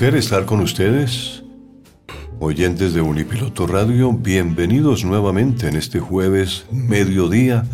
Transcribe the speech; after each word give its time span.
Placer 0.00 0.18
estar 0.18 0.46
con 0.46 0.60
ustedes. 0.60 1.42
Oyentes 2.38 2.94
de 2.94 3.02
Unipiloto 3.02 3.66
Radio, 3.66 4.14
bienvenidos 4.14 5.04
nuevamente 5.04 5.68
en 5.68 5.76
este 5.76 6.00
jueves 6.00 6.64
mediodía. 6.72 7.66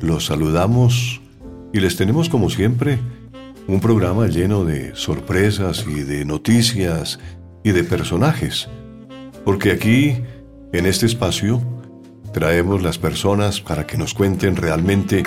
Los 0.00 0.24
saludamos 0.24 1.20
y 1.74 1.80
les 1.80 1.96
tenemos 1.96 2.30
como 2.30 2.48
siempre 2.48 2.98
un 3.68 3.80
programa 3.80 4.26
lleno 4.28 4.64
de 4.64 4.96
sorpresas 4.96 5.84
y 5.86 6.02
de 6.02 6.24
noticias 6.24 7.20
y 7.62 7.72
de 7.72 7.84
personajes. 7.84 8.70
Porque 9.44 9.72
aquí, 9.72 10.16
en 10.72 10.86
este 10.86 11.04
espacio, 11.04 11.60
traemos 12.32 12.82
las 12.82 12.96
personas 12.96 13.60
para 13.60 13.86
que 13.86 13.98
nos 13.98 14.14
cuenten 14.14 14.56
realmente 14.56 15.24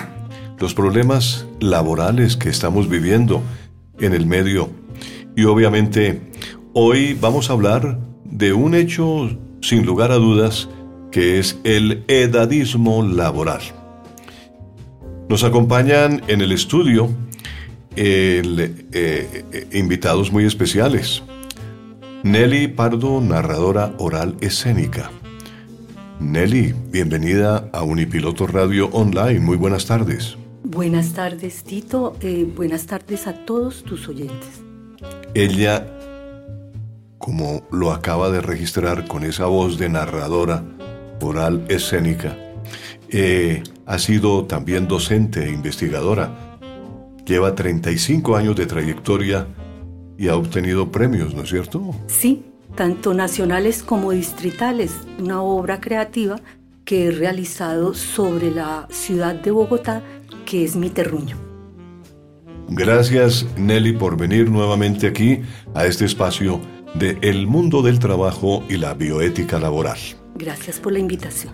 los 0.58 0.74
problemas 0.74 1.46
laborales 1.60 2.38
que 2.38 2.50
estamos 2.50 2.90
viviendo 2.90 3.44
en 4.00 4.16
el 4.16 4.26
medio 4.26 4.72
y 5.36 5.46
obviamente 5.46 6.22
hoy 6.74 7.18
vamos 7.20 7.50
a 7.50 7.54
hablar 7.54 8.00
de 8.26 8.54
un 8.54 8.76
hecho 8.76 9.30
sin 9.62 9.86
lugar 9.86 10.12
a 10.12 10.16
dudas 10.16 10.70
que 11.12 11.40
es 11.40 11.60
el 11.64 12.04
edadismo 12.08 13.04
laboral. 13.04 13.62
Nos 15.30 15.44
acompañan 15.44 16.22
en 16.28 16.42
el 16.42 16.52
estudio 16.52 17.10
eh, 17.96 18.42
eh, 18.92 19.68
invitados 19.74 20.32
muy 20.32 20.46
especiales. 20.46 21.24
Nelly 22.24 22.68
Pardo, 22.70 23.22
narradora 23.22 23.94
oral 23.98 24.36
escénica. 24.42 25.12
Nelly, 26.20 26.74
bienvenida 26.90 27.70
a 27.74 27.84
Unipiloto 27.84 28.48
Radio 28.48 28.88
Online. 28.94 29.40
Muy 29.40 29.58
buenas 29.58 29.86
tardes. 29.86 30.38
Buenas 30.64 31.14
tardes, 31.14 31.64
Tito. 31.64 32.16
Eh, 32.22 32.48
buenas 32.56 32.86
tardes 32.86 33.28
a 33.28 33.34
todos 33.34 33.84
tus 33.84 34.08
oyentes. 34.08 34.63
Ella, 35.36 35.88
como 37.18 37.64
lo 37.72 37.92
acaba 37.92 38.30
de 38.30 38.40
registrar 38.40 39.08
con 39.08 39.24
esa 39.24 39.48
voz 39.48 39.80
de 39.80 39.90
narradora 39.90 40.64
oral 41.22 41.66
escénica, 41.70 42.38
eh, 43.10 43.64
ha 43.88 43.98
sido 43.98 44.46
también 44.46 44.88
docente 44.88 45.46
e 45.46 45.52
investigadora. 45.52 46.60
Lleva 47.26 47.56
35 47.56 48.36
años 48.36 48.56
de 48.56 48.68
trayectoria 48.68 49.48
y 50.20 50.28
ha 50.28 50.36
obtenido 50.36 50.92
premios, 50.92 51.34
¿no 51.34 51.42
es 51.42 51.50
cierto? 51.50 51.96
Sí, 52.06 52.46
tanto 52.76 53.16
nacionales 53.16 53.82
como 53.82 54.12
distritales. 54.12 54.92
Una 55.18 55.42
obra 55.42 55.82
creativa 55.82 56.40
que 56.86 57.08
he 57.08 57.12
realizado 57.12 57.96
sobre 57.96 58.52
la 58.52 58.88
ciudad 58.92 59.34
de 59.34 59.50
Bogotá, 59.50 60.04
que 60.46 60.64
es 60.64 60.76
mi 60.76 60.92
terruño. 60.92 61.53
Gracias 62.76 63.46
Nelly 63.56 63.94
por 63.94 64.18
venir 64.18 64.50
nuevamente 64.50 65.06
aquí 65.06 65.42
a 65.76 65.86
este 65.86 66.06
espacio 66.06 66.60
de 66.96 67.20
El 67.22 67.46
mundo 67.46 67.84
del 67.84 68.00
trabajo 68.00 68.64
y 68.68 68.78
la 68.78 68.96
bioética 68.96 69.60
laboral. 69.60 70.00
Gracias 70.36 70.80
por 70.80 70.92
la 70.92 70.98
invitación. 70.98 71.54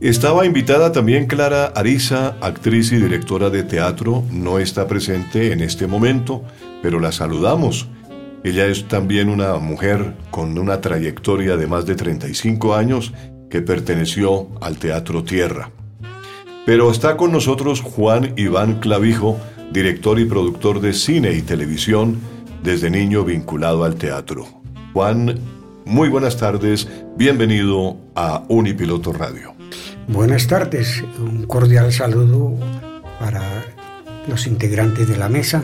Estaba 0.00 0.46
invitada 0.46 0.92
también 0.92 1.26
Clara 1.26 1.66
Ariza, 1.66 2.36
actriz 2.40 2.90
y 2.92 2.96
directora 2.96 3.50
de 3.50 3.64
teatro, 3.64 4.24
no 4.32 4.58
está 4.58 4.88
presente 4.88 5.52
en 5.52 5.60
este 5.60 5.86
momento, 5.86 6.42
pero 6.82 6.98
la 6.98 7.12
saludamos. 7.12 7.86
Ella 8.44 8.66
es 8.66 8.88
también 8.88 9.28
una 9.28 9.58
mujer 9.58 10.14
con 10.30 10.56
una 10.56 10.80
trayectoria 10.80 11.58
de 11.58 11.66
más 11.66 11.84
de 11.84 11.96
35 11.96 12.74
años 12.74 13.12
que 13.50 13.60
perteneció 13.60 14.48
al 14.62 14.78
Teatro 14.78 15.22
Tierra. 15.22 15.70
Pero 16.64 16.90
está 16.90 17.18
con 17.18 17.30
nosotros 17.30 17.82
Juan 17.82 18.32
Iván 18.36 18.80
Clavijo, 18.80 19.38
director 19.72 20.18
y 20.18 20.26
productor 20.26 20.80
de 20.80 20.92
cine 20.92 21.32
y 21.32 21.42
televisión, 21.42 22.18
desde 22.62 22.90
niño 22.90 23.24
vinculado 23.24 23.84
al 23.84 23.96
teatro. 23.96 24.46
Juan, 24.92 25.38
muy 25.84 26.08
buenas 26.08 26.36
tardes, 26.36 26.88
bienvenido 27.16 27.96
a 28.14 28.44
Unipiloto 28.48 29.12
Radio. 29.12 29.54
Buenas 30.08 30.46
tardes, 30.46 31.02
un 31.18 31.46
cordial 31.46 31.92
saludo 31.92 32.54
para 33.18 33.42
los 34.28 34.46
integrantes 34.46 35.08
de 35.08 35.16
la 35.16 35.28
mesa 35.28 35.62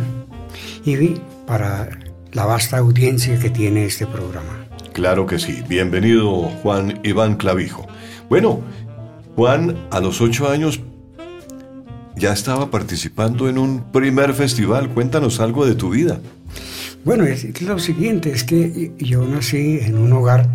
y 0.84 1.20
para 1.46 1.90
la 2.32 2.46
vasta 2.46 2.78
audiencia 2.78 3.38
que 3.38 3.50
tiene 3.50 3.84
este 3.84 4.06
programa. 4.06 4.66
Claro 4.92 5.26
que 5.26 5.38
sí, 5.38 5.62
bienvenido 5.68 6.50
Juan 6.62 7.00
Iván 7.04 7.36
Clavijo. 7.36 7.86
Bueno, 8.28 8.60
Juan 9.36 9.76
a 9.90 10.00
los 10.00 10.20
ocho 10.20 10.48
años 10.48 10.80
ya 12.18 12.32
estaba 12.32 12.70
participando 12.70 13.48
en 13.48 13.58
un 13.58 13.92
primer 13.92 14.34
festival. 14.34 14.90
Cuéntanos 14.90 15.40
algo 15.40 15.66
de 15.66 15.74
tu 15.74 15.90
vida. 15.90 16.20
Bueno, 17.04 17.24
es, 17.24 17.62
lo 17.62 17.78
siguiente, 17.78 18.30
es 18.30 18.44
que 18.44 18.92
yo 18.98 19.24
nací 19.24 19.78
en 19.80 19.96
un 19.96 20.12
hogar 20.12 20.48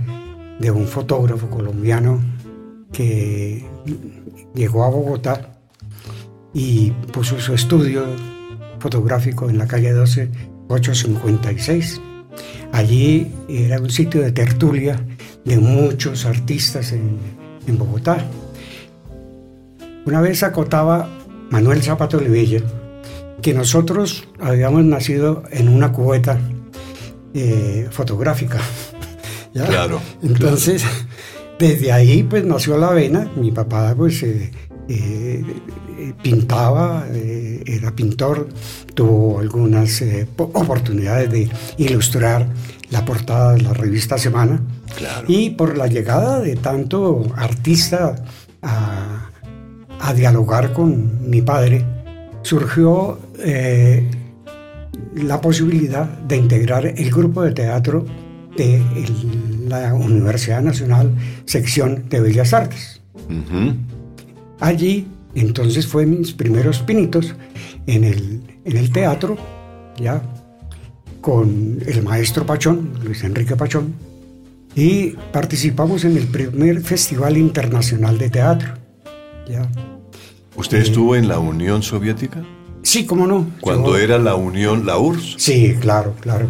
de 0.60 0.72
un 0.72 0.88
fotógrafo 0.88 1.50
colombiano 1.50 2.22
que 2.92 3.66
llegó 4.54 4.84
a 4.84 4.90
Bogotá 4.90 5.58
y 6.54 6.92
puso 7.12 7.40
su 7.40 7.54
estudio 7.54 8.06
fotográfico 8.80 9.50
en 9.50 9.58
la 9.58 9.68
calle 9.68 9.94
12, 9.94 10.30
856. 10.68 12.02
Allí 12.74 13.32
era 13.48 13.80
un 13.80 13.90
sitio 13.90 14.22
de 14.22 14.32
tertulia 14.32 15.00
de 15.46 15.58
muchos 15.58 16.26
artistas 16.26 16.92
en, 16.92 17.18
en 17.66 17.78
Bogotá. 17.78 18.18
Una 20.06 20.20
vez 20.20 20.44
acotaba 20.44 21.23
Manuel 21.54 21.84
Zapato 21.84 22.18
Olivella, 22.18 22.64
que 23.44 23.54
nosotros 23.54 24.28
habíamos 24.40 24.84
nacido 24.86 25.44
en 25.52 25.70
una 25.70 25.92
cubeta 25.92 26.40
eh, 27.36 27.88
fotográfica. 27.92 28.60
Claro. 29.54 30.02
Entonces, 30.24 30.84
desde 31.60 31.92
ahí 31.92 32.24
pues 32.24 32.44
nació 32.44 32.76
la 32.76 32.90
vena. 32.90 33.30
Mi 33.36 33.52
papá 33.52 33.94
pues 33.96 34.24
eh, 34.24 34.50
eh, 34.90 35.44
pintaba, 36.24 37.06
era 37.12 37.96
pintor, 37.96 38.50
tuvo 38.96 39.38
algunas 39.38 40.04
oportunidades 40.54 41.30
de 41.30 41.52
ilustrar 41.78 42.48
la 42.90 43.06
portada 43.06 43.54
de 43.54 43.62
la 43.62 43.74
revista 43.74 44.18
Semana. 44.18 44.60
Y 45.28 45.52
por 45.52 45.78
la 45.78 45.86
llegada 45.86 46.40
de 46.40 46.56
tanto 46.56 47.32
artista 47.36 48.16
a 48.64 49.13
a 50.04 50.14
dialogar 50.14 50.74
con 50.74 51.30
mi 51.30 51.42
padre, 51.42 51.86
surgió 52.42 53.20
eh, 53.40 54.06
la 55.16 55.40
posibilidad 55.40 56.06
de 56.06 56.36
integrar 56.36 56.86
el 56.86 57.10
grupo 57.10 57.42
de 57.42 57.54
teatro 57.54 58.06
de 58.58 58.82
la 59.66 59.94
Universidad 59.94 60.62
Nacional, 60.62 61.16
sección 61.46 62.10
de 62.10 62.20
Bellas 62.20 62.54
Artes. 62.54 63.02
Allí, 64.60 65.08
entonces, 65.36 65.88
fue 65.88 66.06
mis 66.06 66.34
primeros 66.34 66.80
pinitos 66.80 67.34
en 67.88 68.04
el, 68.04 68.42
en 68.66 68.78
el 68.78 68.92
teatro, 68.92 69.38
ya 69.98 70.22
con 71.22 71.80
el 71.88 72.04
maestro 72.04 72.46
Pachón, 72.46 72.92
Luis 73.06 73.24
Enrique 73.24 73.56
Pachón, 73.56 73.94
y 74.76 75.12
participamos 75.32 76.04
en 76.04 76.18
el 76.18 76.28
primer 76.28 76.82
Festival 76.82 77.38
Internacional 77.38 78.18
de 78.18 78.30
Teatro. 78.30 78.74
¿ya? 79.48 79.68
¿Usted 80.56 80.80
estuvo 80.80 81.16
en 81.16 81.28
la 81.28 81.40
Unión 81.40 81.84
Soviética? 81.84 82.44
Sí, 82.84 83.06
cómo 83.06 83.26
no. 83.28 83.48
Cuando 83.62 83.98
era 83.98 84.18
la 84.18 84.36
Unión, 84.36 84.86
la 84.86 84.98
URSS. 84.98 85.36
Sí, 85.38 85.76
claro, 85.80 86.14
claro. 86.20 86.48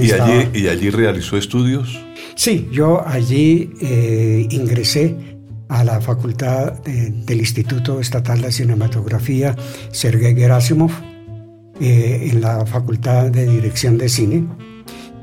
¿Y, 0.00 0.12
allí, 0.12 0.48
¿Y 0.52 0.68
allí 0.68 0.90
realizó 0.90 1.36
estudios? 1.36 1.98
Sí, 2.34 2.68
yo 2.72 3.06
allí 3.06 3.72
eh, 3.80 4.46
ingresé 4.50 5.16
a 5.68 5.84
la 5.84 6.00
facultad 6.00 6.74
del 6.82 7.38
Instituto 7.38 8.00
Estatal 8.00 8.42
de 8.42 8.52
Cinematografía 8.52 9.56
Sergei 9.90 10.34
Gerasimov, 10.34 10.90
eh, 11.80 12.28
en 12.30 12.42
la 12.42 12.66
facultad 12.66 13.30
de 13.30 13.46
Dirección 13.46 13.96
de 13.96 14.08
Cine. 14.08 14.46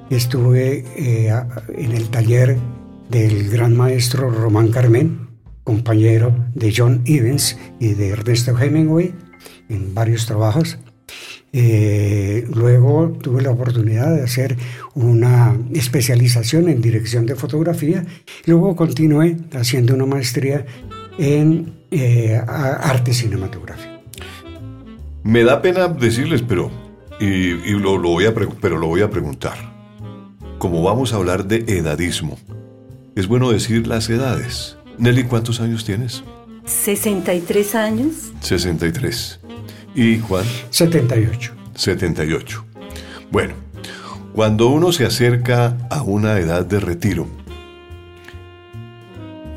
Estuve 0.10 0.84
eh, 0.96 1.32
en 1.76 1.92
el 1.92 2.10
taller 2.10 2.58
del 3.10 3.50
gran 3.50 3.78
maestro 3.78 4.32
Román 4.32 4.70
Carmen, 4.70 5.29
compañero 5.70 6.34
de 6.56 6.74
John 6.76 7.04
Evans 7.06 7.56
y 7.80 7.94
de 7.94 8.10
Ernesto 8.10 8.58
Hemingway 8.58 9.14
en 9.70 9.94
varios 9.94 10.26
trabajos. 10.26 10.80
Eh, 11.54 12.48
luego 12.52 13.16
tuve 13.22 13.44
la 13.44 13.52
oportunidad 13.52 14.16
de 14.16 14.24
hacer 14.24 14.58
una 14.96 15.56
especialización 15.72 16.70
en 16.70 16.82
dirección 16.82 17.28
de 17.28 17.36
fotografía. 17.36 18.04
Luego 18.48 18.76
continué 18.76 19.38
haciendo 19.54 19.94
una 19.94 20.08
maestría 20.08 20.66
en 21.20 21.72
eh, 21.92 22.42
arte 22.48 23.14
cinematográfico. 23.14 23.94
Me 25.22 25.44
da 25.44 25.62
pena 25.62 25.88
decirles, 25.88 26.42
pero, 26.42 26.72
y, 27.20 27.52
lo, 27.74 28.02
voy 28.02 28.26
a 28.26 28.34
pero 28.34 28.80
lo 28.80 28.88
voy 28.88 29.02
a 29.02 29.12
preguntar. 29.12 29.58
Como 30.58 30.82
vamos 30.82 31.14
a 31.14 31.18
hablar 31.18 31.46
de 31.46 31.58
edadismo, 31.78 32.40
es 33.16 33.28
bueno 33.28 33.52
decir 33.52 33.86
las 33.86 34.10
edades. 34.10 34.79
Nelly, 35.00 35.24
¿cuántos 35.24 35.62
años 35.62 35.86
tienes? 35.86 36.24
63 36.66 37.76
años. 37.76 38.34
63. 38.42 39.40
¿Y 39.96 40.20
Juan? 40.20 40.44
78. 40.72 41.54
78. 41.74 42.66
Bueno, 43.32 43.54
cuando 44.34 44.68
uno 44.68 44.92
se 44.92 45.06
acerca 45.06 45.78
a 45.90 46.02
una 46.02 46.38
edad 46.38 46.66
de 46.66 46.82
retiro, 46.82 47.28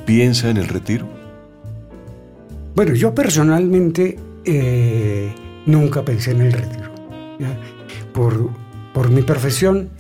¿piensa 0.06 0.48
en 0.48 0.58
el 0.58 0.68
retiro? 0.68 1.08
Bueno, 2.76 2.94
yo 2.94 3.12
personalmente 3.12 4.16
eh, 4.44 5.34
nunca 5.66 6.04
pensé 6.04 6.30
en 6.30 6.42
el 6.42 6.52
retiro. 6.52 6.92
Por, 8.14 8.50
por 8.94 9.10
mi 9.10 9.22
profesión, 9.22 9.90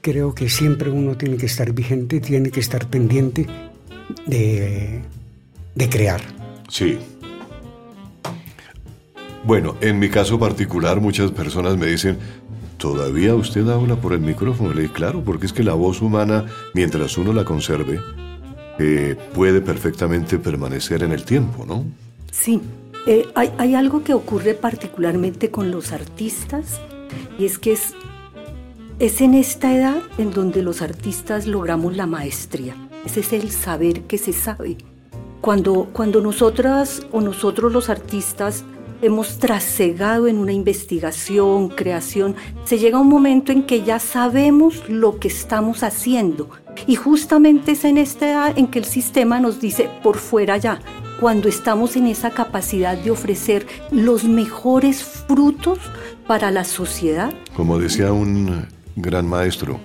creo 0.00 0.34
que 0.34 0.48
siempre 0.48 0.88
uno 0.88 1.18
tiene 1.18 1.36
que 1.36 1.46
estar 1.46 1.72
vigente, 1.72 2.20
tiene 2.20 2.50
que 2.50 2.60
estar 2.60 2.86
pendiente 2.86 3.46
de, 4.26 5.02
de 5.74 5.88
crear. 5.88 6.20
Sí. 6.68 6.98
Bueno, 9.44 9.76
en 9.80 9.98
mi 9.98 10.08
caso 10.08 10.38
particular 10.38 11.00
muchas 11.00 11.32
personas 11.32 11.76
me 11.76 11.86
dicen, 11.86 12.18
¿todavía 12.78 13.34
usted 13.34 13.68
habla 13.68 13.96
por 13.96 14.12
el 14.12 14.20
micrófono? 14.20 14.72
Le 14.72 14.82
digo, 14.82 14.92
claro, 14.92 15.22
porque 15.24 15.46
es 15.46 15.52
que 15.52 15.64
la 15.64 15.74
voz 15.74 16.00
humana, 16.00 16.46
mientras 16.74 17.18
uno 17.18 17.32
la 17.32 17.44
conserve, 17.44 18.00
eh, 18.78 19.16
puede 19.34 19.60
perfectamente 19.60 20.38
permanecer 20.38 21.02
en 21.02 21.12
el 21.12 21.24
tiempo, 21.24 21.66
¿no? 21.66 21.84
Sí, 22.30 22.60
eh, 23.06 23.28
hay, 23.34 23.52
hay 23.58 23.74
algo 23.74 24.04
que 24.04 24.14
ocurre 24.14 24.54
particularmente 24.54 25.50
con 25.50 25.70
los 25.70 25.92
artistas 25.92 26.80
y 27.38 27.44
es 27.44 27.58
que 27.58 27.72
es, 27.72 27.94
es 28.98 29.20
en 29.20 29.34
esta 29.34 29.76
edad 29.76 30.00
en 30.18 30.30
donde 30.30 30.62
los 30.62 30.82
artistas 30.82 31.46
logramos 31.46 31.96
la 31.96 32.06
maestría. 32.06 32.76
Ese 33.04 33.20
es 33.20 33.32
el 33.32 33.50
saber 33.50 34.02
que 34.02 34.18
se 34.18 34.32
sabe. 34.32 34.76
Cuando, 35.40 35.88
cuando 35.92 36.20
nosotras 36.20 37.02
o 37.10 37.20
nosotros 37.20 37.72
los 37.72 37.88
artistas 37.88 38.64
hemos 39.02 39.38
trasegado 39.38 40.28
en 40.28 40.38
una 40.38 40.52
investigación, 40.52 41.68
creación, 41.68 42.36
se 42.64 42.78
llega 42.78 43.00
un 43.00 43.08
momento 43.08 43.50
en 43.50 43.64
que 43.64 43.82
ya 43.82 43.98
sabemos 43.98 44.88
lo 44.88 45.18
que 45.18 45.26
estamos 45.28 45.82
haciendo. 45.82 46.48
Y 46.86 46.94
justamente 46.94 47.72
es 47.72 47.84
en 47.84 47.98
esta 47.98 48.30
edad 48.30 48.58
en 48.58 48.68
que 48.68 48.78
el 48.78 48.84
sistema 48.84 49.40
nos 49.40 49.60
dice 49.60 49.90
por 50.04 50.16
fuera 50.16 50.56
ya, 50.56 50.80
cuando 51.20 51.48
estamos 51.48 51.96
en 51.96 52.06
esa 52.06 52.30
capacidad 52.30 52.96
de 52.96 53.10
ofrecer 53.10 53.66
los 53.90 54.24
mejores 54.24 55.02
frutos 55.02 55.78
para 56.26 56.50
la 56.52 56.64
sociedad. 56.64 57.32
Como 57.56 57.78
decía 57.78 58.12
un 58.12 58.66
gran 58.96 59.28
maestro, 59.28 59.80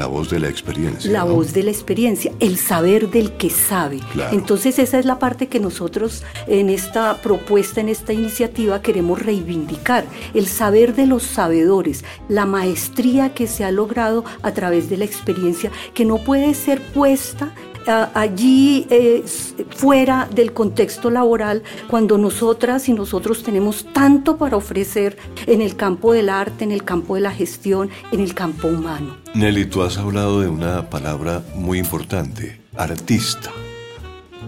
la 0.00 0.06
voz 0.06 0.30
de 0.30 0.40
la 0.40 0.48
experiencia. 0.48 1.12
La 1.12 1.24
voz 1.24 1.52
de 1.52 1.62
la 1.62 1.70
experiencia, 1.70 2.32
el 2.40 2.56
saber 2.56 3.10
del 3.10 3.32
que 3.32 3.50
sabe. 3.50 4.00
Entonces 4.32 4.78
esa 4.78 4.98
es 4.98 5.04
la 5.04 5.18
parte 5.18 5.48
que 5.48 5.60
nosotros 5.60 6.22
en 6.46 6.70
esta 6.70 7.20
propuesta, 7.20 7.82
en 7.82 7.90
esta 7.90 8.14
iniciativa 8.14 8.80
queremos 8.80 9.20
reivindicar, 9.20 10.06
el 10.32 10.46
saber 10.46 10.94
de 10.94 11.06
los 11.06 11.22
sabedores, 11.22 12.02
la 12.30 12.46
maestría 12.46 13.34
que 13.34 13.46
se 13.46 13.62
ha 13.62 13.70
logrado 13.70 14.24
a 14.40 14.52
través 14.52 14.88
de 14.88 14.96
la 14.96 15.04
experiencia, 15.04 15.70
que 15.92 16.06
no 16.06 16.16
puede 16.16 16.54
ser 16.54 16.80
puesta 16.80 17.52
allí 17.90 18.86
eh, 18.90 19.24
fuera 19.70 20.28
del 20.32 20.52
contexto 20.52 21.10
laboral 21.10 21.62
cuando 21.88 22.18
nosotras 22.18 22.88
y 22.88 22.92
nosotros 22.92 23.42
tenemos 23.42 23.86
tanto 23.92 24.36
para 24.36 24.56
ofrecer 24.56 25.16
en 25.46 25.60
el 25.60 25.76
campo 25.76 26.12
del 26.12 26.28
arte, 26.28 26.64
en 26.64 26.72
el 26.72 26.84
campo 26.84 27.14
de 27.14 27.20
la 27.22 27.32
gestión, 27.32 27.90
en 28.12 28.20
el 28.20 28.34
campo 28.34 28.68
humano. 28.68 29.16
Nelly, 29.34 29.66
tú 29.66 29.82
has 29.82 29.98
hablado 29.98 30.40
de 30.40 30.48
una 30.48 30.88
palabra 30.88 31.42
muy 31.54 31.78
importante, 31.78 32.60
artista. 32.76 33.50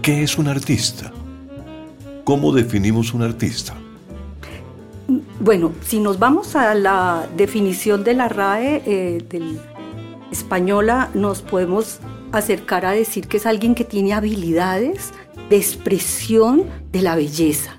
¿Qué 0.01 0.23
es 0.23 0.37
un 0.37 0.47
artista? 0.47 1.11
¿Cómo 2.23 2.51
definimos 2.51 3.13
un 3.13 3.21
artista? 3.21 3.75
Bueno, 5.39 5.73
si 5.85 5.99
nos 5.99 6.19
vamos 6.19 6.55
a 6.55 6.73
la 6.73 7.27
definición 7.35 8.03
de 8.03 8.13
la 8.13 8.29
RAE 8.29 8.81
eh, 8.85 9.25
del 9.29 9.59
española, 10.31 11.09
nos 11.13 11.41
podemos 11.41 11.99
acercar 12.33 12.85
a 12.85 12.91
decir 12.91 13.27
que 13.27 13.37
es 13.37 13.45
alguien 13.45 13.75
que 13.75 13.85
tiene 13.85 14.13
habilidades 14.13 15.11
de 15.49 15.57
expresión 15.57 16.65
de 16.91 17.01
la 17.01 17.15
belleza, 17.15 17.77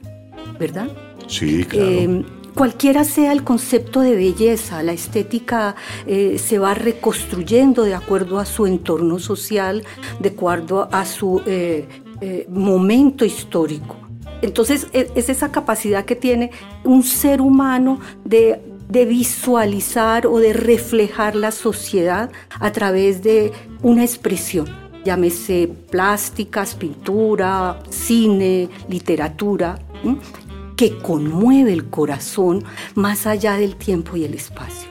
¿verdad? 0.59 0.89
Sí, 1.27 1.65
claro. 1.65 1.89
Eh, 1.89 2.25
cualquiera 2.55 3.05
sea 3.05 3.33
el 3.33 3.43
concepto 3.43 4.01
de 4.01 4.15
belleza, 4.15 4.83
la 4.83 4.93
estética 4.93 5.75
eh, 6.06 6.39
se 6.39 6.59
va 6.59 6.75
reconstruyendo 6.75 7.83
de 7.83 7.95
acuerdo 7.95 8.39
a 8.39 8.45
su 8.45 8.67
entorno 8.67 9.19
social, 9.19 9.85
de 10.21 10.29
acuerdo 10.29 10.89
a 10.93 11.05
su 11.05 11.43
eh, 11.47 11.87
momento 12.49 13.25
histórico. 13.25 13.97
Entonces 14.41 14.88
e, 14.93 15.11
es 15.14 15.28
esa 15.28 15.50
capacidad 15.50 16.05
que 16.05 16.17
tiene 16.17 16.50
un 16.85 17.02
ser 17.02 17.40
humano 17.40 17.99
de 18.25 18.61
de 18.88 19.07
visualizar 19.07 20.26
o 20.26 20.38
de 20.38 20.53
reflejar 20.53 21.35
la 21.37 21.50
sociedad 21.50 22.31
a 22.61 22.73
través 22.73 23.23
de 23.23 23.53
una 23.83 24.03
expresión, 24.03 24.67
llámese 25.05 25.69
plásticas, 25.91 26.75
pintura, 26.75 27.79
cine, 27.91 28.69
literatura, 28.88 29.79
que 30.76 30.99
conmueve 30.99 31.73
el 31.73 31.88
corazón 31.88 32.64
más 32.95 33.26
allá 33.26 33.55
del 33.55 33.76
tiempo 33.76 34.17
y 34.17 34.25
el 34.25 34.35
espacio. 34.35 34.88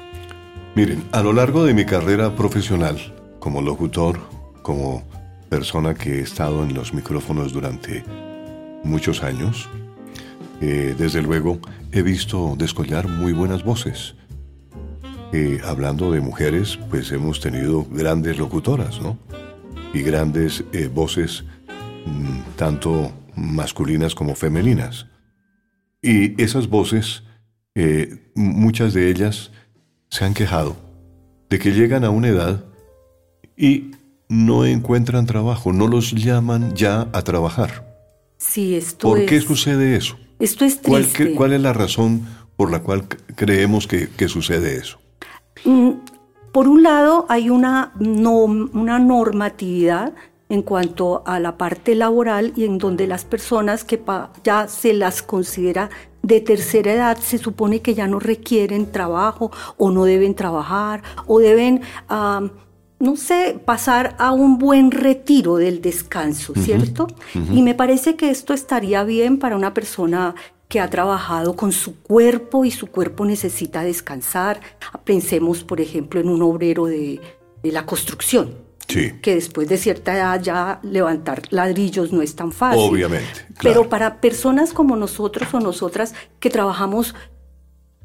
Miren, 0.75 1.03
a 1.11 1.21
lo 1.21 1.33
largo 1.33 1.65
de 1.65 1.73
mi 1.73 1.85
carrera 1.85 2.35
profesional, 2.35 2.97
como 3.39 3.61
locutor, 3.61 4.19
como 4.61 5.03
persona 5.49 5.93
que 5.93 6.19
he 6.19 6.21
estado 6.21 6.63
en 6.63 6.73
los 6.73 6.93
micrófonos 6.93 7.53
durante 7.53 8.03
muchos 8.83 9.21
años, 9.21 9.69
eh, 10.65 10.95
desde 10.97 11.21
luego 11.21 11.59
he 11.91 12.01
visto 12.01 12.55
descollar 12.57 13.09
muy 13.09 13.33
buenas 13.33 13.65
voces. 13.65 14.15
Eh, 15.33 15.59
hablando 15.65 16.09
de 16.09 16.21
mujeres, 16.21 16.79
pues 16.89 17.11
hemos 17.11 17.41
tenido 17.41 17.83
grandes 17.83 18.37
locutoras, 18.37 19.01
¿no? 19.01 19.17
Y 19.93 20.03
grandes 20.03 20.63
eh, 20.71 20.87
voces, 20.87 21.43
mm, 22.05 22.55
tanto 22.55 23.11
masculinas 23.35 24.15
como 24.15 24.35
femeninas. 24.35 25.07
Y 26.01 26.41
esas 26.41 26.69
voces, 26.69 27.23
muchas 28.35 28.93
de 28.93 29.09
ellas 29.09 29.51
se 30.09 30.23
han 30.23 30.33
quejado 30.33 30.77
de 31.49 31.59
que 31.59 31.71
llegan 31.71 32.03
a 32.03 32.09
una 32.09 32.27
edad 32.27 32.63
y 33.57 33.91
no 34.29 34.65
encuentran 34.65 35.25
trabajo, 35.25 35.73
no 35.73 35.87
los 35.87 36.11
llaman 36.11 36.73
ya 36.73 37.09
a 37.11 37.21
trabajar. 37.23 37.97
Sí, 38.37 38.75
esto 38.75 39.07
¿Por 39.07 39.25
qué 39.25 39.41
sucede 39.41 39.95
eso? 39.95 40.17
Esto 40.39 40.65
es 40.65 40.81
triste. 40.81 41.35
¿Cuál, 41.35 41.53
es 41.53 41.61
la 41.61 41.73
razón 41.73 42.25
por 42.55 42.71
la 42.71 42.81
cual 42.81 43.07
creemos 43.35 43.87
que, 43.87 44.27
sucede 44.27 44.77
eso? 44.77 44.99
Mm, 45.65 45.91
por 46.51 46.67
un 46.67 46.83
lado, 46.83 47.25
hay 47.29 47.49
una, 47.49 47.93
una 47.99 48.99
normatividad 48.99 50.13
en 50.49 50.61
cuanto 50.61 51.23
a 51.25 51.39
la 51.39 51.57
parte 51.57 51.95
laboral 51.95 52.53
y 52.55 52.65
en 52.65 52.77
donde 52.77 53.07
las 53.07 53.25
personas 53.25 53.83
que 53.83 53.99
ya 54.43 54.67
se 54.67 54.93
las 54.93 55.23
considera 55.23 55.89
de 56.21 56.41
tercera 56.41 56.93
edad 56.93 57.17
se 57.17 57.37
supone 57.37 57.81
que 57.81 57.93
ya 57.93 58.07
no 58.07 58.19
requieren 58.19 58.91
trabajo 58.91 59.51
o 59.77 59.91
no 59.91 60.05
deben 60.05 60.35
trabajar 60.35 61.03
o 61.27 61.39
deben, 61.39 61.81
no 63.03 63.17
sé, 63.17 63.59
pasar 63.65 64.15
a 64.17 64.31
un 64.31 64.57
buen 64.57 64.89
retiro 64.89 65.57
del 65.57 65.81
descanso, 65.81 66.53
¿cierto? 66.55 67.07
Y 67.51 67.61
me 67.61 67.75
parece 67.75 68.15
que 68.15 68.29
esto 68.29 68.53
estaría 68.53 69.03
bien 69.03 69.39
para 69.39 69.57
una 69.57 69.73
persona 69.73 70.35
que 70.69 70.79
ha 70.79 70.89
trabajado 70.89 71.57
con 71.57 71.73
su 71.73 72.01
cuerpo 72.01 72.63
y 72.63 72.71
su 72.71 72.87
cuerpo 72.87 73.25
necesita 73.25 73.83
descansar. 73.83 74.61
Pensemos, 75.03 75.65
por 75.65 75.81
ejemplo, 75.81 76.21
en 76.21 76.29
un 76.29 76.41
obrero 76.43 76.85
de, 76.85 77.19
la 77.63 77.85
construcción. 77.85 78.55
Que 78.87 79.35
después 79.35 79.67
de 79.67 79.77
cierta 79.77 80.15
edad 80.15 80.41
ya 80.41 80.79
levantar 80.81 81.41
ladrillos 81.49 82.13
no 82.13 82.21
es 82.21 82.37
tan 82.37 82.53
fácil. 82.53 82.89
Obviamente. 82.89 83.47
Pero 83.61 83.89
para 83.89 84.21
personas 84.21 84.71
como 84.71 84.95
nosotros 84.95 85.53
o 85.53 85.59
nosotras 85.59 86.13
que 86.39 86.49
trabajamos 86.49 87.15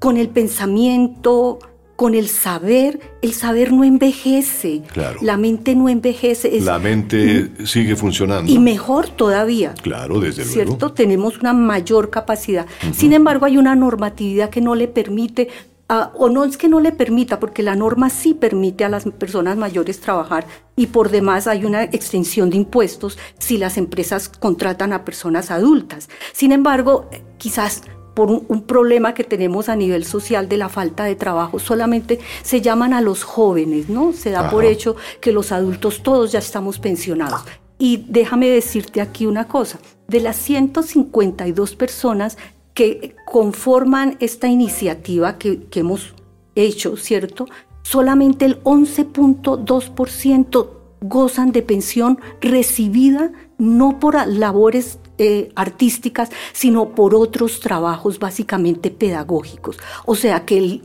con 0.01 0.17
el 0.17 0.29
pensamiento, 0.29 1.61
con 1.99 2.15
el 2.15 2.29
saber, 2.29 3.01
el 3.23 3.33
saber 3.33 3.73
no 3.73 3.83
envejece. 3.83 4.83
Claro. 4.93 5.19
La 5.21 5.37
mente 5.37 5.75
no 5.75 5.89
envejece. 5.89 6.61
la 6.61 6.79
mente 6.79 7.51
sigue 7.67 7.97
funcionando. 7.97 8.49
Y 8.49 8.61
mejor 8.61 9.09
todavía. 9.09 9.75
Claro, 9.83 10.21
desde 10.21 10.45
luego. 10.45 10.53
¿Cierto? 10.53 10.93
Tenemos 10.93 11.39
una 11.41 11.53
mayor 11.53 12.11
capacidad. 12.11 12.67
Sin 12.93 13.13
embargo, 13.13 13.47
hay 13.47 13.57
una 13.57 13.75
normatividad 13.75 14.49
que 14.49 14.61
no 14.61 14.77
le 14.77 14.87
permite, 14.87 15.49
o 15.89 16.29
no 16.29 16.45
es 16.45 16.57
que 16.57 16.69
no 16.69 16.79
le 16.79 16.93
permita, 16.93 17.41
porque 17.41 17.65
la 17.65 17.75
norma 17.75 18.11
sí 18.11 18.33
permite 18.33 18.85
a 18.85 18.89
las 18.89 19.05
personas 19.07 19.57
mayores 19.57 19.99
trabajar 20.01 20.47
y 20.77 20.87
por 20.87 21.11
demás 21.11 21.49
hay 21.49 21.65
una 21.65 21.83
extensión 21.83 22.49
de 22.51 22.59
impuestos 22.59 23.19
si 23.41 23.59
las 23.59 23.77
empresas 23.77 24.29
contratan 24.29 24.93
a 24.93 25.05
personas 25.05 25.51
adultas. 25.51 26.09
Sin 26.33 26.53
embargo, 26.53 27.11
quizás 27.39 27.83
por 28.19 28.31
un, 28.33 28.63
problema 28.63 29.15
que 29.15 29.23
tenemos 29.23 29.69
a 29.69 29.77
nivel 29.77 30.05
social 30.05 30.49
de 30.49 30.57
la 30.57 30.69
falta 30.69 31.05
de 31.05 31.15
trabajo, 31.15 31.61
solamente 31.61 32.19
se 32.43 32.61
llaman 32.61 32.93
a 32.93 33.01
los 33.01 33.23
jóvenes, 33.23 33.89
¿no? 33.89 34.13
Se 34.13 34.33
da 34.33 34.51
por 34.51 34.65
hecho 34.65 34.97
que 35.21 35.31
los 35.31 35.53
adultos 35.53 36.03
todos 36.03 36.33
ya 36.33 36.41
estamos 36.41 36.81
pensionados. 36.81 37.43
Y 37.79 38.07
déjame 38.09 38.51
decirte 38.51 39.01
aquí 39.01 39.27
una 39.27 39.47
cosa, 39.47 39.79
de 40.09 40.19
las 40.19 40.35
152 40.35 41.77
personas 41.77 42.39
que 42.75 43.15
conforman 43.25 44.17
esta 44.19 44.49
iniciativa 44.49 45.39
que, 45.39 45.67
que 45.67 45.79
hemos 45.79 46.13
hecho, 46.57 46.97
¿cierto? 46.97 47.47
Solamente 47.83 48.47
el 48.47 48.61
11.2% 48.65 50.71
gozan 51.03 51.53
de 51.53 51.63
pensión 51.63 52.19
recibida 52.41 53.31
no 53.59 54.01
por 54.01 54.27
labores 54.27 54.99
eh, 55.19 55.51
artísticas, 55.57 56.31
sino 56.53 56.95
por 56.95 57.15
otros 57.15 57.59
trabajos 57.59 58.21
básicamente 58.21 58.91
pedagógicos. 58.91 59.77
O 60.07 60.15
sea 60.15 60.45
que 60.45 60.59
el, 60.59 60.83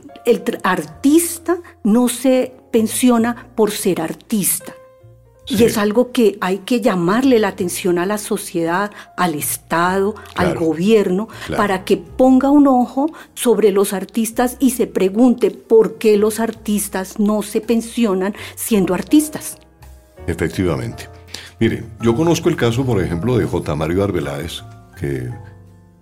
artista 0.64 1.58
no 1.84 2.08
se 2.08 2.52
pensiona 2.72 3.48
por 3.54 3.70
ser 3.70 4.00
artista. 4.00 4.74
Y 5.46 5.62
es 5.62 5.78
algo 5.78 6.10
que 6.10 6.36
hay 6.40 6.58
que 6.58 6.80
llamarle 6.80 7.38
la 7.38 7.48
atención 7.48 7.98
a 7.98 8.06
la 8.06 8.18
sociedad, 8.18 8.90
al 9.16 9.34
Estado, 9.34 10.14
al 10.34 10.56
gobierno, 10.56 11.28
para 11.56 11.84
que 11.84 11.98
ponga 11.98 12.50
un 12.50 12.66
ojo 12.66 13.12
sobre 13.34 13.70
los 13.70 13.92
artistas 13.92 14.56
y 14.58 14.70
se 14.70 14.86
pregunte 14.86 15.50
por 15.50 15.98
qué 15.98 16.16
los 16.16 16.40
artistas 16.40 17.20
no 17.20 17.42
se 17.42 17.60
pensionan 17.60 18.34
siendo 18.56 18.94
artistas. 18.94 19.58
Efectivamente. 20.26 21.13
Mire, 21.64 21.82
yo 22.02 22.14
conozco 22.14 22.50
el 22.50 22.56
caso, 22.56 22.84
por 22.84 23.02
ejemplo, 23.02 23.38
de 23.38 23.46
J. 23.46 23.74
Mario 23.74 24.04
Arbeláez, 24.04 24.62
que 25.00 25.30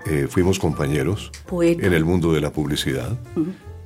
eh, 0.07 0.27
fuimos 0.29 0.59
compañeros 0.59 1.31
en 1.53 1.93
el 1.93 2.05
mundo 2.05 2.33
de 2.33 2.41
la 2.41 2.51
publicidad. 2.51 3.17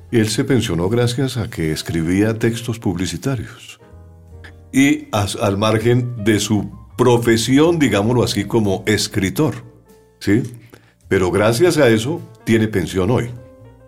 Él 0.09 0.27
se 0.27 0.43
pensionó 0.43 0.89
gracias 0.89 1.37
a 1.37 1.51
que 1.51 1.71
escribía 1.71 2.39
textos 2.39 2.79
publicitarios. 2.79 3.79
Y 4.73 5.09
al 5.11 5.59
margen 5.59 6.23
de 6.23 6.39
su 6.39 6.67
profesión, 6.97 7.77
digámoslo 7.77 8.23
así, 8.23 8.45
como 8.45 8.83
escritor. 8.87 9.63
¿Sí? 10.19 10.41
Pero 11.07 11.29
gracias 11.29 11.77
a 11.77 11.89
eso 11.89 12.19
tiene 12.43 12.67
pensión 12.67 13.11
hoy. 13.11 13.29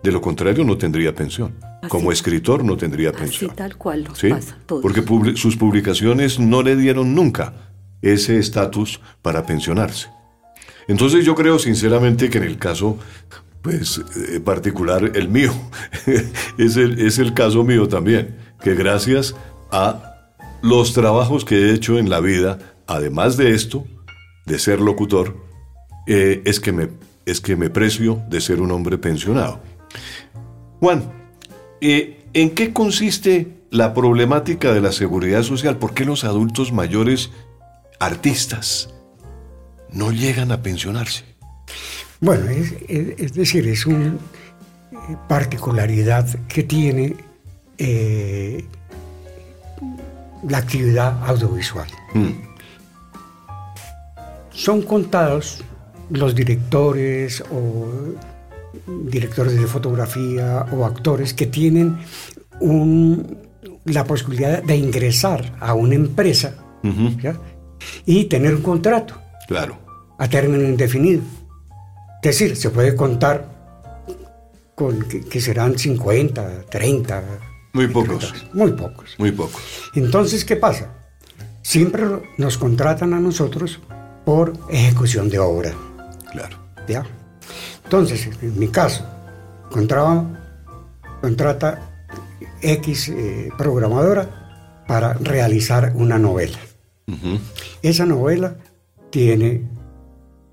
De 0.04 0.12
lo 0.12 0.20
contrario, 0.20 0.62
no 0.62 0.78
tendría 0.78 1.12
pensión. 1.12 1.56
Como 1.88 2.12
escritor 2.12 2.62
no 2.62 2.76
tendría 2.76 3.10
pensión. 3.10 3.50
Así 3.50 3.56
tal 3.56 3.76
cual 3.76 4.04
nos 4.04 4.22
pasa 4.22 4.58
Porque 4.68 5.02
sus 5.34 5.56
publicaciones 5.56 6.38
no 6.38 6.62
le 6.62 6.76
dieron 6.76 7.16
nunca 7.16 7.69
ese 8.02 8.38
estatus 8.38 9.00
para 9.22 9.46
pensionarse. 9.46 10.08
Entonces 10.88 11.24
yo 11.24 11.34
creo 11.34 11.58
sinceramente 11.58 12.30
que 12.30 12.38
en 12.38 12.44
el 12.44 12.58
caso 12.58 12.98
pues 13.62 14.00
eh, 14.16 14.40
particular 14.40 15.12
el 15.14 15.28
mío 15.28 15.52
es, 16.58 16.76
el, 16.76 17.00
es 17.00 17.18
el 17.18 17.34
caso 17.34 17.62
mío 17.62 17.88
también, 17.88 18.36
que 18.62 18.74
gracias 18.74 19.34
a 19.70 20.28
los 20.62 20.92
trabajos 20.92 21.44
que 21.44 21.56
he 21.56 21.74
hecho 21.74 21.98
en 21.98 22.10
la 22.10 22.20
vida, 22.20 22.58
además 22.86 23.36
de 23.36 23.54
esto, 23.54 23.84
de 24.46 24.58
ser 24.58 24.80
locutor, 24.80 25.36
eh, 26.06 26.42
es, 26.44 26.60
que 26.60 26.72
me, 26.72 26.88
es 27.26 27.40
que 27.40 27.56
me 27.56 27.70
precio 27.70 28.22
de 28.28 28.40
ser 28.40 28.60
un 28.60 28.70
hombre 28.70 28.98
pensionado. 28.98 29.60
Juan, 30.80 31.12
eh, 31.80 32.24
¿en 32.32 32.50
qué 32.50 32.72
consiste 32.72 33.64
la 33.70 33.94
problemática 33.94 34.72
de 34.72 34.80
la 34.80 34.92
seguridad 34.92 35.42
social? 35.42 35.78
¿Por 35.78 35.94
qué 35.94 36.04
los 36.04 36.24
adultos 36.24 36.72
mayores 36.72 37.30
artistas 38.00 38.88
no 39.92 40.10
llegan 40.10 40.50
a 40.50 40.62
pensionarse? 40.62 41.24
Bueno, 42.20 42.50
es, 42.50 43.32
decir, 43.32 43.66
es 43.68 43.86
una 43.86 44.08
eh, 44.08 45.16
particularidad 45.28 46.28
que 46.48 46.62
tiene 46.64 47.16
eh, 47.78 48.64
la 50.48 50.58
actividad 50.58 51.16
audiovisual. 51.26 51.88
Mm. 52.14 52.30
Son 54.50 54.82
contados 54.82 55.62
los 56.10 56.34
directores 56.34 57.42
o 57.50 57.88
directores 59.04 59.54
de 59.54 59.66
fotografía 59.66 60.66
o 60.72 60.84
actores 60.84 61.32
que 61.32 61.46
tienen 61.46 61.98
la 63.84 64.04
posibilidad 64.04 64.62
de 64.62 64.76
ingresar 64.76 65.56
a 65.60 65.74
una 65.74 65.94
empresa 65.94 66.54
y 68.06 68.24
tener 68.24 68.54
un 68.54 68.62
contrato. 68.62 69.14
Claro. 69.46 69.78
A 70.18 70.28
término 70.28 70.64
indefinido. 70.64 71.22
Es 72.22 72.38
decir, 72.38 72.56
se 72.56 72.70
puede 72.70 72.94
contar 72.94 73.46
con 74.74 75.02
que, 75.02 75.40
serán 75.40 75.78
50, 75.78 76.66
30. 76.70 77.22
Muy 77.72 77.86
pocos. 77.88 78.34
muy 78.52 78.72
pocos. 78.72 79.14
Muy 79.18 79.32
pocos. 79.32 79.62
Entonces, 79.94 80.44
¿qué 80.44 80.56
pasa? 80.56 80.88
Siempre 81.62 82.04
nos 82.38 82.58
contratan 82.58 83.14
a 83.14 83.20
nosotros 83.20 83.80
por 84.24 84.52
ejecución 84.70 85.28
de 85.28 85.38
obra. 85.38 85.72
Claro. 86.32 86.58
¿Ya? 86.88 87.04
Entonces, 87.84 88.28
en 88.40 88.58
mi 88.58 88.68
caso, 88.68 89.04
contrata, 89.70 90.24
contrata 91.20 91.90
X 92.62 93.08
eh, 93.08 93.50
programadora 93.56 94.82
para 94.86 95.14
realizar 95.14 95.92
una 95.94 96.18
novela. 96.18 96.58
Esa 97.82 98.06
novela 98.06 98.56
tiene 99.10 99.62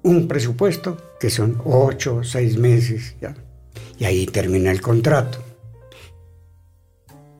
un 0.03 0.27
presupuesto 0.27 0.97
que 1.19 1.29
son 1.29 1.61
ocho, 1.65 2.23
seis 2.23 2.57
meses, 2.57 3.15
¿ya? 3.21 3.35
y 3.99 4.05
ahí 4.05 4.25
termina 4.25 4.71
el 4.71 4.81
contrato. 4.81 5.39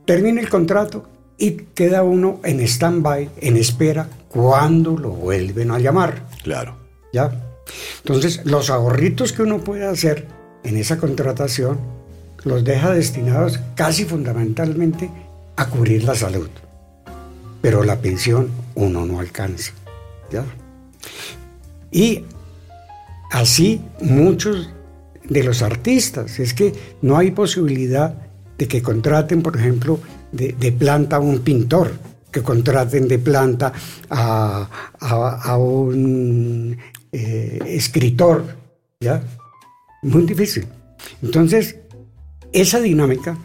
Termina 0.04 0.40
el 0.40 0.48
contrato 0.48 1.08
y 1.36 1.52
queda 1.52 2.02
uno 2.02 2.40
en 2.44 2.60
stand-by, 2.60 3.30
en 3.40 3.56
espera, 3.56 4.08
cuando 4.28 4.96
lo 4.96 5.10
vuelven 5.10 5.70
a 5.70 5.78
llamar. 5.78 6.26
Claro. 6.42 6.76
¿Ya? 7.12 7.30
Entonces, 7.98 8.40
los 8.44 8.70
ahorritos 8.70 9.32
que 9.32 9.42
uno 9.42 9.58
puede 9.58 9.86
hacer 9.86 10.26
en 10.64 10.76
esa 10.76 10.98
contratación 10.98 11.78
los 12.44 12.64
deja 12.64 12.92
destinados 12.92 13.60
casi 13.74 14.04
fundamentalmente 14.04 15.10
a 15.56 15.66
cubrir 15.66 16.04
la 16.04 16.14
salud. 16.14 16.48
Pero 17.60 17.82
la 17.82 18.00
pensión 18.00 18.50
uno 18.78 19.04
no 19.04 19.20
alcanza. 19.20 19.72
¿ya? 20.30 20.44
Y 21.90 22.24
así 23.30 23.80
muchos 24.00 24.70
de 25.28 25.44
los 25.44 25.62
artistas. 25.62 26.38
Es 26.38 26.54
que 26.54 26.72
no 27.02 27.16
hay 27.16 27.32
posibilidad 27.32 28.14
de 28.56 28.66
que 28.66 28.82
contraten, 28.82 29.42
por 29.42 29.56
ejemplo, 29.56 30.00
de, 30.32 30.72
planta 30.72 31.16
a 31.16 31.20
un 31.20 31.40
pintor, 31.40 31.92
que 32.30 32.42
contraten 32.42 33.08
de 33.08 33.18
planta 33.18 33.72
a 34.10 35.56
un 35.58 36.76
eh, 37.12 37.58
escritor, 37.66 38.44
¿ya? 39.00 39.22
Muy 40.02 40.22
difícil. 40.24 40.66
Entonces, 41.22 41.76
esa 42.52 42.80
dinámica 42.80 43.36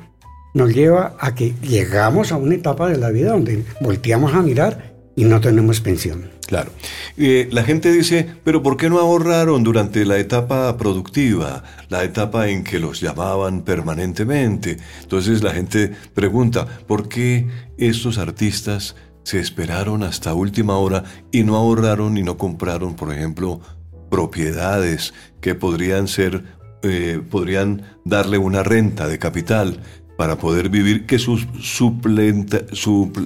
nos 0.54 0.74
lleva 0.74 1.16
a 1.20 1.34
que 1.34 1.54
llegamos 1.62 2.32
a 2.32 2.38
una 2.38 2.56
etapa 2.56 2.90
de 2.90 2.98
la 2.98 3.10
vida 3.10 3.32
donde 3.32 3.66
volteamos 3.82 4.34
a 4.34 4.42
mirar 4.42 4.93
y 5.16 5.26
no 5.26 5.40
tenemos 5.42 5.80
pensión. 5.80 6.32
Claro. 6.48 6.72
Eh, 7.18 7.48
la 7.52 7.64
gente 7.64 7.92
dice, 7.92 8.28
pero 8.44 8.62
¿por 8.62 8.78
qué 8.78 8.90
no 8.90 9.00
ahorraron 9.00 9.64
durante 9.64 10.06
la 10.06 10.18
etapa 10.18 10.76
productiva, 10.78 11.64
la 11.90 12.04
etapa 12.04 12.50
en 12.50 12.64
que 12.64 12.80
los 12.80 13.00
llamaban 13.00 13.62
permanentemente? 13.62 14.78
Entonces 15.02 15.44
la 15.44 15.54
gente 15.54 15.92
pregunta, 16.14 16.66
¿por 16.88 17.10
qué 17.10 17.48
estos 17.78 18.18
artistas 18.18 18.96
se 19.24 19.40
esperaron 19.40 20.04
hasta 20.04 20.34
última 20.34 20.78
hora 20.78 21.04
y 21.32 21.44
no 21.44 21.56
ahorraron 21.56 22.18
y 22.18 22.24
no 22.24 22.38
compraron, 22.38 22.96
por 22.96 23.14
ejemplo, 23.14 23.62
propiedades 24.10 25.14
que 25.42 25.56
podrían 25.56 26.08
ser 26.08 26.44
eh, 26.86 27.22
podrían 27.30 27.82
darle 28.04 28.38
una 28.38 28.62
renta 28.62 29.08
de 29.08 29.18
capital 29.18 29.80
para 30.18 30.38
poder 30.38 30.70
vivir, 30.70 31.06
que 31.06 31.18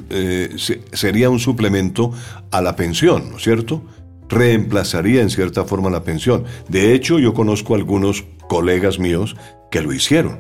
eh, 0.10 0.56
sería 0.94 1.30
un 1.30 1.40
suplemento 1.40 2.12
a 2.52 2.62
la 2.62 2.76
pensión, 2.76 3.30
¿no 3.30 3.38
es 3.38 3.44
cierto? 3.44 3.84
Reemplazaría 4.30 5.22
en 5.22 5.30
cierta 5.30 5.66
forma 5.66 5.90
la 5.90 6.04
pensión. 6.04 6.46
De 6.70 6.94
hecho, 6.94 7.20
yo 7.20 7.34
conozco 7.34 7.76
algunos 7.76 8.26
colegas 8.48 9.00
míos 9.00 9.36
que 9.72 9.82
lo 9.82 9.94
hicieron. 9.94 10.40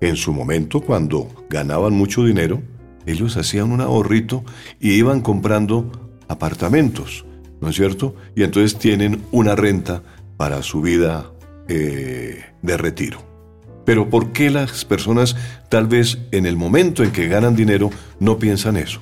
En 0.00 0.16
su 0.16 0.32
momento, 0.32 0.80
cuando 0.80 1.28
ganaban 1.48 1.94
mucho 1.94 2.24
dinero, 2.24 2.62
ellos 3.06 3.36
hacían 3.36 3.70
un 3.70 3.80
ahorrito 3.80 4.44
y 4.80 4.92
iban 4.92 5.20
comprando 5.20 5.90
apartamentos, 6.28 7.24
¿no 7.60 7.70
es 7.70 7.76
cierto? 7.76 8.14
Y 8.34 8.42
entonces 8.42 8.78
tienen 8.78 9.22
una 9.30 9.54
renta 9.54 10.02
para 10.36 10.62
su 10.62 10.82
vida 10.82 11.30
eh, 11.68 12.44
de 12.62 12.76
retiro. 12.76 13.35
Pero 13.86 14.10
¿por 14.10 14.32
qué 14.32 14.50
las 14.50 14.84
personas 14.84 15.36
tal 15.70 15.86
vez 15.86 16.18
en 16.32 16.44
el 16.44 16.56
momento 16.56 17.02
en 17.02 17.12
que 17.12 17.28
ganan 17.28 17.56
dinero 17.56 17.88
no 18.20 18.36
piensan 18.36 18.76
eso? 18.76 19.00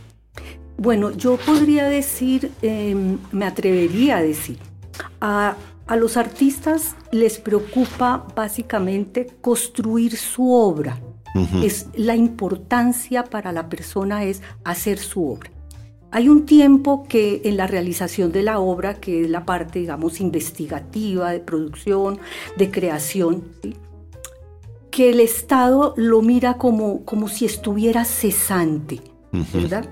Bueno, 0.77 1.11
yo 1.11 1.39
podría 1.39 1.87
decir, 1.87 2.53
em, 2.61 3.19
me 3.33 3.47
atrevería 3.47 4.19
a 4.19 4.23
decir, 4.23 4.59
a, 5.21 5.57
los 5.97 6.17
artistas 6.17 6.97
les 7.13 7.39
preocupa 7.39 8.27
básicamente 8.35 9.27
construir 9.41 10.17
su 10.17 10.53
obra. 10.53 11.01
Es 11.63 11.89
la 11.95 12.15
importancia 12.15 13.25
para 13.25 13.51
la 13.51 13.69
persona 13.69 14.23
es 14.23 14.41
hacer 14.63 14.99
su 14.99 15.29
obra. 15.29 15.51
Hay 16.13 16.29
un 16.29 16.47
tiempo 16.47 17.07
que 17.09 17.43
en 17.45 17.57
la 17.57 17.67
realización 17.67 18.31
de 18.31 18.45
la 18.45 18.61
obra, 18.61 18.95
que 18.95 19.25
es 19.25 19.31
la 19.31 19.45
parte, 19.45 19.81
digamos, 19.81 20.21
investigativa, 20.21 21.33
de 21.33 21.41
producción, 21.41 22.21
de 22.57 22.71
creación, 22.71 23.43
que 24.95 25.11
el 25.11 25.19
Estado 25.19 25.93
lo 25.97 26.23
mira 26.23 26.55
como, 26.55 27.05
como 27.05 27.27
si 27.27 27.45
estuviera 27.47 28.05
cesante, 28.05 29.01
¿verdad? 29.53 29.89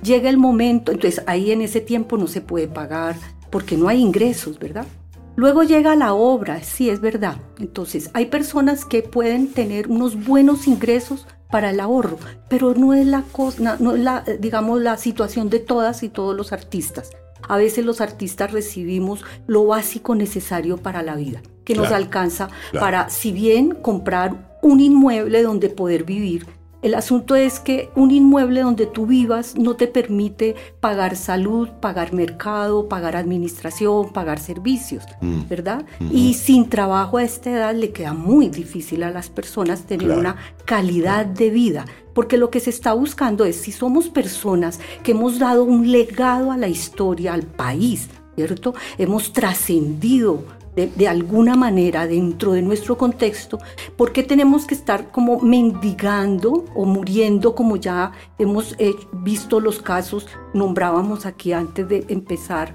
llega 0.00 0.30
el 0.30 0.36
momento, 0.36 0.92
entonces 0.92 1.24
ahí 1.26 1.50
en 1.50 1.60
ese 1.60 1.80
tiempo 1.80 2.16
no 2.16 2.28
se 2.28 2.40
puede 2.40 2.68
pagar 2.68 3.16
porque 3.50 3.76
no 3.76 3.88
hay 3.88 4.00
ingresos, 4.00 4.60
¿verdad? 4.60 4.86
Luego 5.34 5.64
llega 5.64 5.96
la 5.96 6.14
obra, 6.14 6.62
sí, 6.62 6.88
es 6.88 7.00
verdad. 7.00 7.38
Entonces, 7.58 8.10
hay 8.14 8.26
personas 8.26 8.84
que 8.84 9.02
pueden 9.02 9.48
tener 9.48 9.88
unos 9.88 10.24
buenos 10.24 10.68
ingresos 10.68 11.26
para 11.50 11.70
el 11.70 11.80
ahorro, 11.80 12.18
pero 12.48 12.74
no 12.74 12.94
es 12.94 13.08
la 13.08 13.22
cosa, 13.22 13.76
no 13.80 13.96
es 13.96 14.00
la, 14.00 14.22
digamos, 14.38 14.80
la 14.80 14.98
situación 14.98 15.50
de 15.50 15.58
todas 15.58 16.04
y 16.04 16.08
todos 16.08 16.36
los 16.36 16.52
artistas. 16.52 17.10
A 17.48 17.56
veces 17.56 17.84
los 17.84 18.00
artistas 18.00 18.52
recibimos 18.52 19.24
lo 19.48 19.66
básico 19.66 20.14
necesario 20.14 20.76
para 20.76 21.02
la 21.02 21.16
vida, 21.16 21.42
que 21.64 21.74
nos 21.74 21.92
alcanza 21.92 22.48
para, 22.72 23.08
si 23.10 23.32
bien 23.32 23.70
comprar 23.70 24.58
un 24.62 24.80
inmueble 24.80 25.42
donde 25.42 25.68
poder 25.68 26.04
vivir, 26.04 26.46
el 26.82 26.96
asunto 26.96 27.36
es 27.36 27.60
que 27.60 27.90
un 27.94 28.10
inmueble 28.10 28.62
donde 28.62 28.86
tú 28.86 29.06
vivas 29.06 29.54
no 29.56 29.76
te 29.76 29.86
permite 29.86 30.56
pagar 30.80 31.14
salud, 31.14 31.68
pagar 31.80 32.12
mercado, 32.12 32.88
pagar 32.88 33.14
administración, 33.14 34.12
pagar 34.12 34.40
servicios, 34.40 35.04
mm. 35.20 35.42
¿verdad? 35.48 35.86
Y 36.10 36.34
sin 36.34 36.68
trabajo 36.68 37.18
a 37.18 37.22
esta 37.22 37.50
edad 37.50 37.74
le 37.76 37.92
queda 37.92 38.14
muy 38.14 38.48
difícil 38.48 39.04
a 39.04 39.12
las 39.12 39.30
personas 39.30 39.84
tener 39.84 40.10
una 40.10 40.34
calidad 40.64 41.24
de 41.24 41.50
vida, 41.50 41.84
porque 42.14 42.36
lo 42.36 42.50
que 42.50 42.58
se 42.58 42.70
está 42.70 42.94
buscando 42.94 43.44
es 43.44 43.54
si 43.54 43.70
somos 43.70 44.08
personas 44.08 44.80
que 45.04 45.12
hemos 45.12 45.38
dado 45.38 45.62
un 45.62 45.92
legado 45.92 46.50
a 46.50 46.56
la 46.56 46.66
historia, 46.66 47.32
al 47.32 47.44
país, 47.44 48.08
¿cierto? 48.34 48.74
Hemos 48.98 49.32
trascendido 49.32 50.42
de, 50.74 51.08
alguna 51.08 51.54
manera 51.54 52.06
dentro 52.06 52.52
de 52.52 52.62
nuestro 52.62 52.96
contexto, 52.96 53.58
¿por 53.96 54.12
qué 54.12 54.22
tenemos 54.22 54.66
que 54.66 54.74
estar 54.74 55.10
como 55.10 55.40
mendigando 55.40 56.64
o 56.74 56.84
muriendo 56.84 57.54
como 57.54 57.76
ya 57.76 58.12
hemos 58.38 58.74
eh, 58.78 58.94
visto 59.12 59.60
los 59.60 59.82
casos, 59.82 60.26
nombrábamos 60.54 61.26
aquí 61.26 61.52
antes 61.52 61.88
de 61.88 62.04
empezar 62.08 62.74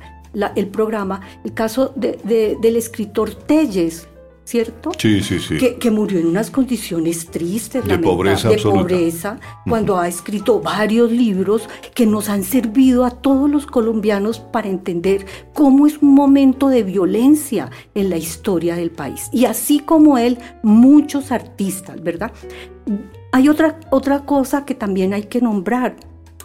el 0.55 0.67
programa, 0.67 1.21
el 1.43 1.53
caso 1.53 1.93
del 1.95 2.75
escritor 2.75 3.33
Telles, 3.33 4.07
¿cierto? 4.47 4.91
Sí, 4.97 5.21
sí, 5.21 5.39
sí. 5.39 5.57
Que, 5.57 5.91
murió 5.91 6.19
en 6.19 6.27
unas 6.27 6.49
condiciones 6.49 7.27
tristes, 7.27 7.83
de 7.83 7.99
pobreza, 7.99 8.47
de 8.47 8.57
pobreza 8.57 9.41
cuando 9.67 9.97
ha 9.97 10.07
escrito 10.07 10.61
varios 10.61 11.11
libros 11.11 11.67
que 11.93 12.05
nos 12.05 12.29
han 12.29 12.43
servido 12.43 13.03
a 13.03 13.11
todos 13.11 13.49
los 13.49 13.65
colombianos 13.65 14.39
para 14.39 14.69
entender 14.69 15.25
cómo 15.53 15.85
es 15.85 15.97
un 15.97 16.15
momento 16.15 16.69
de 16.69 16.83
violencia 16.83 17.71
en 17.93 18.09
la 18.09 18.15
historia 18.15 18.77
del 18.77 18.89
país. 18.89 19.27
Y 19.33 19.43
así 19.43 19.79
como 19.79 20.17
él, 20.17 20.37
muchos 20.63 21.33
artistas, 21.33 22.01
¿verdad? 22.01 22.31
Hay 23.33 23.49
otra, 23.49 23.81
otra 23.89 24.21
cosa 24.21 24.63
que 24.63 24.75
también 24.75 25.13
hay 25.13 25.23
que 25.23 25.41
nombrar. 25.41 25.97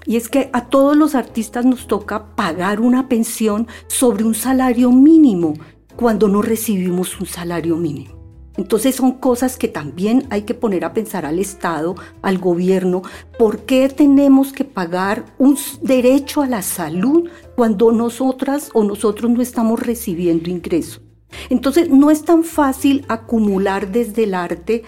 Y 0.07 0.17
es 0.17 0.29
que 0.29 0.51
a 0.53 0.67
todos 0.67 0.97
los 0.97 1.15
artistas 1.15 1.65
nos 1.65 1.87
toca 1.87 2.35
pagar 2.35 2.81
una 2.81 3.09
pensión 3.09 3.69
sobre 3.87 4.25
un 4.25 4.35
salario 4.35 4.91
mínimo 4.91 5.55
cuando 5.97 6.29
no 6.29 6.43
recibimos 6.43 7.21
un 7.21 7.27
salario 7.27 7.77
mínimo. 7.77 8.23
Entonces 8.57 8.95
son 8.95 9.13
cosas 9.13 9.57
que 9.57 9.69
también 9.69 10.27
hay 10.31 10.43
que 10.43 10.55
poner 10.55 10.85
a 10.85 10.93
pensar 10.93 11.25
al 11.25 11.39
Estado, 11.39 11.95
al 12.21 12.39
gobierno, 12.39 13.03
¿por 13.39 13.61
qué 13.61 13.89
tenemos 13.89 14.53
que 14.53 14.65
pagar 14.65 15.25
un 15.39 15.57
derecho 15.81 16.43
a 16.43 16.47
la 16.47 16.61
salud 16.61 17.31
cuando 17.57 17.93
nosotras 17.93 18.71
o 18.75 18.85
nosotros 18.85 19.31
no 19.31 19.41
estamos 19.41 19.81
recibiendo 19.81 20.51
ingresos? 20.51 21.01
Entonces 21.49 21.89
no 21.89 22.11
es 22.11 22.25
tan 22.25 22.45
fácil 22.45 23.07
acumular 23.09 23.91
desde 23.91 24.25
el 24.25 24.35
arte 24.35 24.83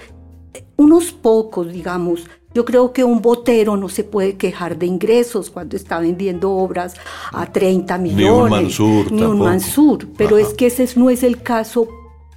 unos 0.76 1.12
pocos, 1.12 1.72
digamos, 1.72 2.26
yo 2.54 2.64
creo 2.64 2.92
que 2.92 3.04
un 3.04 3.20
botero 3.20 3.76
no 3.76 3.88
se 3.88 4.04
puede 4.04 4.36
quejar 4.36 4.78
de 4.78 4.86
ingresos 4.86 5.50
cuando 5.50 5.76
está 5.76 5.98
vendiendo 5.98 6.52
obras 6.52 6.94
a 7.32 7.52
30 7.52 7.98
millones. 7.98 8.24
Ni 8.24 8.30
un 8.30 8.50
Mansur. 8.50 9.12
Ni 9.12 9.22
un 9.22 9.38
Mansur. 9.40 10.08
Pero 10.16 10.38
es 10.38 10.54
que 10.54 10.66
ese 10.66 10.88
no 10.96 11.10
es 11.10 11.22
el 11.24 11.42
caso 11.42 11.88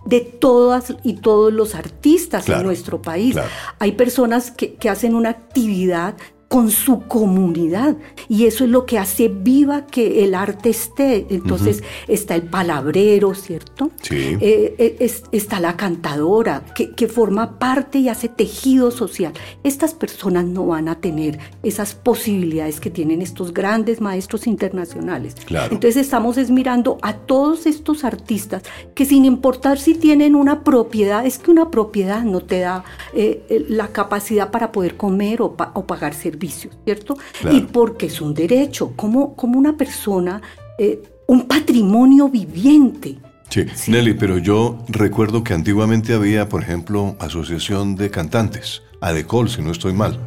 de 0.06 0.22
todas 0.22 0.96
y 1.04 1.14
todos 1.14 1.54
los 1.54 1.76
artistas 1.76 2.50
en 2.50 2.64
nuestro 2.64 3.02
país. 3.02 3.36
Hay 3.78 3.92
personas 3.92 4.52
que, 4.52 4.74
que 4.76 4.90
hacen 4.90 5.16
una 5.16 5.30
actividad 5.30 6.16
con 6.48 6.72
su 6.72 7.02
comunidad. 7.08 7.98
Y 8.30 8.46
eso 8.46 8.64
es 8.64 8.70
lo 8.70 8.86
que 8.86 8.98
hace 8.98 9.28
viva 9.28 9.86
que 9.86 10.24
el 10.24 10.34
arte 10.34 10.70
esté. 10.70 11.28
Entonces 11.30 11.84
está 12.08 12.36
el 12.36 12.44
palabrero, 12.44 13.34
¿cierto? 13.34 13.92
Sí. 14.02 14.38
Eh, 14.40 14.76
eh, 14.78 15.12
está 15.32 15.60
la 15.60 15.76
cantadora, 15.76 16.64
que, 16.76 16.92
que, 16.92 17.08
forma 17.08 17.58
parte 17.58 18.00
y 18.00 18.10
hace 18.10 18.30
tejido 18.30 18.92
social. 18.92 19.34
Estas 19.64 19.94
personas 19.94 20.46
no 20.46 20.68
van 20.68 20.88
a 20.88 21.00
tener 21.00 21.40
esas 21.64 21.96
posibilidades 21.96 22.80
que 22.80 22.90
tienen 22.90 23.22
estos 23.22 23.54
grandes 23.54 24.02
maestros 24.02 24.48
internacionales. 24.48 25.36
Claro. 25.46 25.74
Entonces 25.74 25.98
estamos 25.98 26.38
mirando 26.50 26.98
a 27.02 27.14
todos 27.14 27.66
estos 27.66 28.04
artistas 28.04 28.64
que 28.94 29.06
sin 29.06 29.26
importar 29.26 29.80
si 29.80 29.96
tienen 29.96 30.36
una 30.36 30.64
propiedad, 30.64 31.26
es 31.26 31.40
que 31.40 31.52
una 31.52 31.72
propiedad 31.72 32.24
no 32.24 32.42
te 32.42 32.60
da 32.60 32.84
eh, 33.14 33.66
la 33.70 33.90
capacidad 33.90 34.52
para 34.52 34.72
poder 34.72 34.96
comer 34.96 35.42
o, 35.42 35.56
o 35.74 35.86
pagar 35.86 36.14
servicios 36.14 36.37
¿cierto? 36.86 37.18
Y 37.52 37.62
porque 37.62 38.08
es 38.08 38.22
un 38.22 38.34
derecho, 38.34 38.94
como, 38.96 39.36
como 39.36 39.58
una 39.58 39.76
persona, 39.76 40.42
eh, 40.78 41.02
un 41.28 41.48
patrimonio 41.48 42.30
viviente. 42.30 43.18
Sí. 43.50 43.66
Nelly, 43.88 44.14
pero 44.14 44.38
yo 44.38 44.86
recuerdo 44.88 45.44
que 45.44 45.54
antiguamente 45.54 46.14
había, 46.14 46.50
por 46.50 46.62
ejemplo, 46.62 47.16
asociación 47.20 47.96
de 47.96 48.12
cantantes, 48.12 48.84
ADECOL, 49.02 49.50
si 49.50 49.62
no 49.62 49.72
estoy 49.72 49.94
mal. 49.94 50.20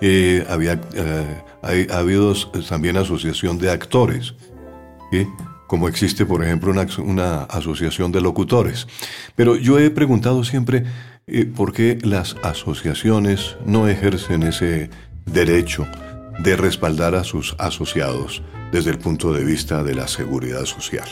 Eh, 0.00 0.44
había, 0.48 0.80
eh, 0.94 1.42
ha, 1.62 1.98
habido 1.98 2.34
también 2.68 2.96
asociación 2.96 3.58
de 3.58 3.70
actores, 3.70 4.34
como 5.68 5.86
existe, 5.86 6.26
por 6.26 6.42
ejemplo, 6.42 6.72
una, 6.72 6.86
una, 6.98 7.42
asociación 7.44 8.10
de 8.10 8.20
locutores. 8.20 8.88
Pero 9.36 9.56
yo 9.56 9.78
he 9.78 9.90
preguntado 9.90 10.42
siempre 10.42 10.84
por 11.54 11.72
qué 11.72 11.98
las 12.02 12.36
asociaciones 12.42 13.56
no 13.64 13.86
ejercen 13.88 14.42
ese 14.42 14.90
derecho 15.26 15.86
de 16.40 16.56
respaldar 16.56 17.14
a 17.14 17.24
sus 17.24 17.54
asociados 17.58 18.42
desde 18.72 18.90
el 18.90 18.98
punto 18.98 19.32
de 19.32 19.44
vista 19.44 19.82
de 19.82 19.94
la 19.94 20.08
seguridad 20.08 20.64
social. 20.64 21.08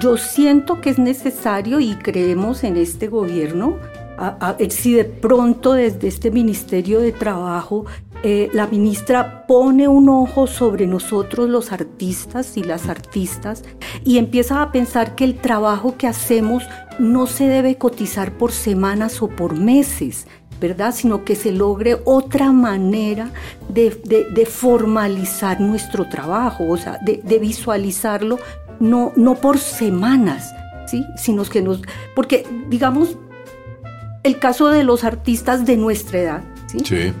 Yo 0.00 0.16
siento 0.16 0.80
que 0.80 0.90
es 0.90 0.98
necesario 0.98 1.80
y 1.80 1.94
creemos 1.96 2.64
en 2.64 2.76
este 2.76 3.08
gobierno 3.08 3.78
a, 4.16 4.52
ver 4.52 4.70
si 4.70 4.94
de 4.94 5.04
pronto 5.04 5.72
desde 5.72 6.08
este 6.08 6.30
Ministerio 6.30 7.00
de 7.00 7.12
Trabajo 7.12 7.84
eh, 8.22 8.48
la 8.54 8.66
ministra 8.66 9.46
pone 9.46 9.88
un 9.88 10.08
ojo 10.08 10.46
sobre 10.46 10.86
nosotros 10.86 11.48
los 11.48 11.72
artistas 11.72 12.56
y 12.56 12.62
las 12.62 12.88
artistas 12.88 13.64
y 14.04 14.18
empieza 14.18 14.62
a 14.62 14.72
pensar 14.72 15.14
que 15.14 15.24
el 15.24 15.34
trabajo 15.36 15.96
que 15.98 16.06
hacemos 16.06 16.62
no 16.98 17.26
se 17.26 17.48
debe 17.48 17.76
cotizar 17.76 18.32
por 18.38 18.52
semanas 18.52 19.20
o 19.20 19.28
por 19.28 19.58
meses, 19.58 20.26
¿verdad? 20.68 20.94
Sino 20.94 21.24
que 21.24 21.36
se 21.36 21.52
logre 21.52 21.98
otra 22.04 22.50
manera 22.50 23.30
de, 23.68 24.48
formalizar 24.50 25.60
nuestro 25.60 26.08
trabajo, 26.08 26.66
o 26.66 26.76
sea, 26.78 26.98
de, 27.02 27.38
visualizarlo 27.38 28.38
no, 28.80 29.12
no 29.14 29.34
por 29.34 29.58
semanas, 29.58 30.54
¿sí? 30.86 31.04
Sino 31.16 31.44
que 31.44 31.60
nos... 31.60 31.82
Porque, 32.14 32.46
digamos, 32.68 33.18
el 34.22 34.38
caso 34.38 34.68
de 34.70 34.84
los 34.84 35.04
artistas 35.04 35.66
de 35.66 35.76
nuestra 35.76 36.18
edad. 36.18 36.42
¿sí? 36.66 36.78
Sí. 36.82 37.12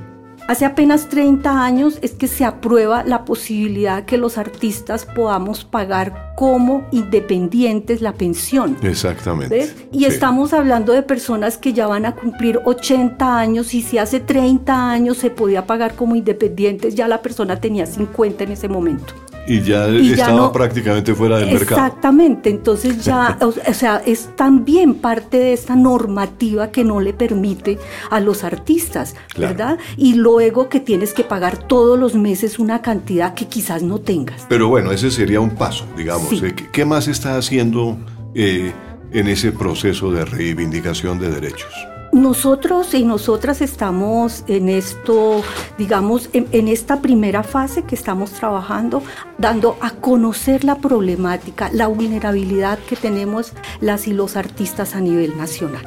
Hace 0.46 0.66
apenas 0.66 1.08
30 1.08 1.64
años 1.64 1.98
es 2.02 2.12
que 2.12 2.28
se 2.28 2.44
aprueba 2.44 3.02
la 3.02 3.24
posibilidad 3.24 4.04
que 4.04 4.18
los 4.18 4.36
artistas 4.36 5.06
podamos 5.06 5.64
pagar 5.64 6.34
como 6.36 6.86
independientes 6.92 8.02
la 8.02 8.12
pensión. 8.12 8.76
Exactamente. 8.82 9.54
¿ves? 9.56 9.74
Y 9.90 10.00
Sí. 10.00 10.04
estamos 10.04 10.52
hablando 10.52 10.92
de 10.92 11.02
personas 11.02 11.56
que 11.56 11.72
ya 11.72 11.86
van 11.86 12.04
a 12.04 12.14
cumplir 12.14 12.60
80 12.66 13.38
años 13.38 13.72
y 13.72 13.80
si 13.80 13.96
hace 13.96 14.20
30 14.20 14.90
años 14.90 15.16
se 15.16 15.30
podía 15.30 15.66
pagar 15.66 15.94
como 15.94 16.14
independientes, 16.14 16.94
ya 16.94 17.08
la 17.08 17.22
persona 17.22 17.58
tenía 17.58 17.86
50 17.86 18.44
en 18.44 18.52
ese 18.52 18.68
momento. 18.68 19.14
Y 19.46 19.60
ya 19.60 19.88
Y 19.88 20.08
ya 20.08 20.14
estaba 20.14 20.36
no- 20.36 20.52
prácticamente 20.52 21.14
fuera 21.14 21.36
del 21.38 21.50
mercado. 21.52 21.80
Exactamente, 21.84 22.48
entonces 22.50 23.04
ya, 23.04 23.36
o, 23.42 23.48
o 23.48 23.74
sea, 23.74 24.02
es 24.06 24.30
también 24.36 24.94
parte 24.94 25.36
de 25.38 25.52
esta 25.52 25.76
normativa 25.76 26.70
que 26.70 26.82
no 26.82 27.00
le 27.00 27.12
permite 27.12 27.78
a 28.10 28.20
los 28.20 28.42
artistas, 28.44 29.14
Claro. 29.34 29.54
¿verdad? 29.54 29.78
Y 29.96 30.14
luego 30.14 30.68
que 30.68 30.80
tienes 30.80 31.12
que 31.12 31.24
pagar 31.24 31.58
todos 31.58 31.98
los 31.98 32.14
meses 32.14 32.58
una 32.58 32.80
cantidad 32.80 33.34
que 33.34 33.46
quizás 33.46 33.82
no 33.82 33.98
tengas. 33.98 34.46
Pero 34.48 34.68
bueno, 34.68 34.92
ese 34.92 35.10
sería 35.10 35.40
un 35.40 35.50
paso, 35.50 35.84
digamos. 35.96 36.28
Sí. 36.30 36.40
Eh, 36.42 36.54
¿Qué 36.54 36.68
qué 36.72 36.84
más 36.86 37.06
está 37.08 37.36
haciendo 37.36 37.98
eh, 38.34 38.72
en 39.12 39.28
ese 39.28 39.52
proceso 39.52 40.10
de 40.10 40.24
reivindicación 40.24 41.18
de 41.18 41.30
derechos? 41.30 41.72
Nosotros 42.14 42.94
y 42.94 43.04
nosotras 43.04 43.60
estamos 43.60 44.44
en 44.46 44.68
esto, 44.68 45.42
digamos, 45.76 46.30
en, 46.32 46.46
en 46.52 46.68
esta 46.68 47.02
primera 47.02 47.42
fase 47.42 47.82
que 47.82 47.96
estamos 47.96 48.30
trabajando, 48.30 49.02
dando 49.36 49.76
a 49.80 49.90
conocer 49.90 50.62
la 50.62 50.76
problemática, 50.76 51.70
la 51.72 51.88
vulnerabilidad 51.88 52.78
que 52.78 52.94
tenemos 52.94 53.52
las 53.80 54.06
y 54.06 54.12
los 54.12 54.36
artistas 54.36 54.94
a 54.94 55.00
nivel 55.00 55.36
nacional, 55.36 55.82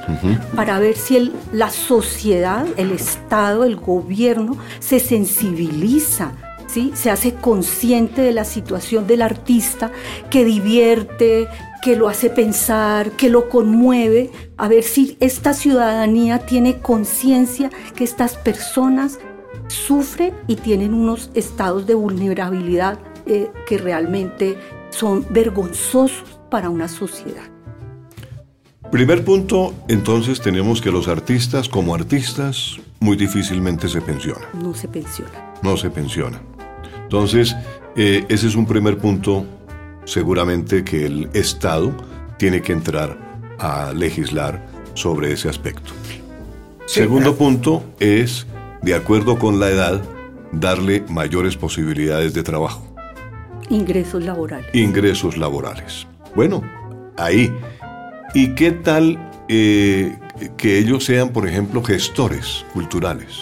para 0.53 0.79
ver 0.79 0.97
si 0.97 1.15
el- 1.15 1.33
la 1.53 1.69
sociedad, 1.69 2.65
el 2.75 2.91
Estado, 2.91 3.63
el 3.63 3.77
gobierno 3.77 4.57
se 4.79 4.99
sensibiliza. 4.99 6.33
¿Sí? 6.67 6.91
Se 6.95 7.09
hace 7.09 7.33
consciente 7.33 8.21
de 8.21 8.33
la 8.33 8.43
situación 8.43 9.07
del 9.07 9.21
artista 9.21 9.89
que 10.29 10.43
divierte, 10.43 11.47
que 11.81 11.95
lo 11.95 12.09
hace 12.09 12.29
pensar, 12.29 13.11
que 13.11 13.29
lo 13.29 13.49
conmueve, 13.49 14.31
a 14.57 14.67
ver 14.67 14.83
si 14.83 15.17
esta 15.19 15.53
ciudadanía 15.53 16.39
tiene 16.39 16.79
conciencia 16.79 17.69
que 17.95 18.03
estas 18.03 18.35
personas 18.35 19.19
sufren 19.67 20.33
y 20.47 20.55
tienen 20.55 20.93
unos 20.93 21.29
estados 21.33 21.85
de 21.85 21.93
vulnerabilidad 21.93 22.99
eh, 23.25 23.51
que 23.67 23.77
realmente 23.77 24.57
son 24.89 25.25
vergonzosos 25.29 26.23
para 26.49 26.69
una 26.69 26.87
sociedad. 26.87 27.43
Primer 28.91 29.25
punto, 29.25 29.73
entonces 29.89 30.39
tenemos 30.39 30.81
que 30.81 30.91
los 30.91 31.09
artistas 31.09 31.67
como 31.67 31.93
artistas 31.93 32.77
muy 33.01 33.17
difícilmente 33.17 33.89
se 33.89 34.01
pensionan, 34.01 34.47
No 34.53 34.73
se 34.73 34.87
pensiona. 34.87 35.53
no 35.61 35.75
se 35.75 35.89
pensionan. 35.89 36.41
Entonces, 37.03 37.55
eh, 37.95 38.25
ese 38.29 38.47
es 38.47 38.55
un 38.55 38.65
primer 38.65 38.97
punto 38.97 39.45
seguramente 40.07 40.83
que 40.83 41.05
el 41.05 41.29
Estado 41.33 41.91
tiene 42.37 42.61
que 42.61 42.71
entrar 42.71 43.17
a 43.59 43.91
legislar 43.93 44.65
sobre 44.95 45.33
ese 45.33 45.49
aspecto. 45.49 45.91
Sí, 46.85 47.01
Segundo 47.01 47.35
punto 47.35 47.83
es, 47.99 48.47
de 48.81 48.95
acuerdo 48.95 49.37
con 49.37 49.59
la 49.59 49.69
edad, 49.69 50.01
darle 50.53 51.03
mayores 51.09 51.57
posibilidades 51.57 52.33
de 52.33 52.41
trabajo, 52.43 52.83
Ingresos 53.69 54.23
laborales. 54.23 54.73
ingresos 54.73 55.35
laborales. 55.37 56.07
Bueno, 56.35 56.63
ahí. 57.17 57.51
¿Y 58.33 58.55
qué 58.55 58.71
tal 58.71 59.19
eh, 59.49 60.17
que 60.55 60.77
ellos 60.79 61.03
sean, 61.03 61.29
por 61.29 61.45
ejemplo, 61.45 61.83
gestores 61.83 62.65
culturales? 62.73 63.39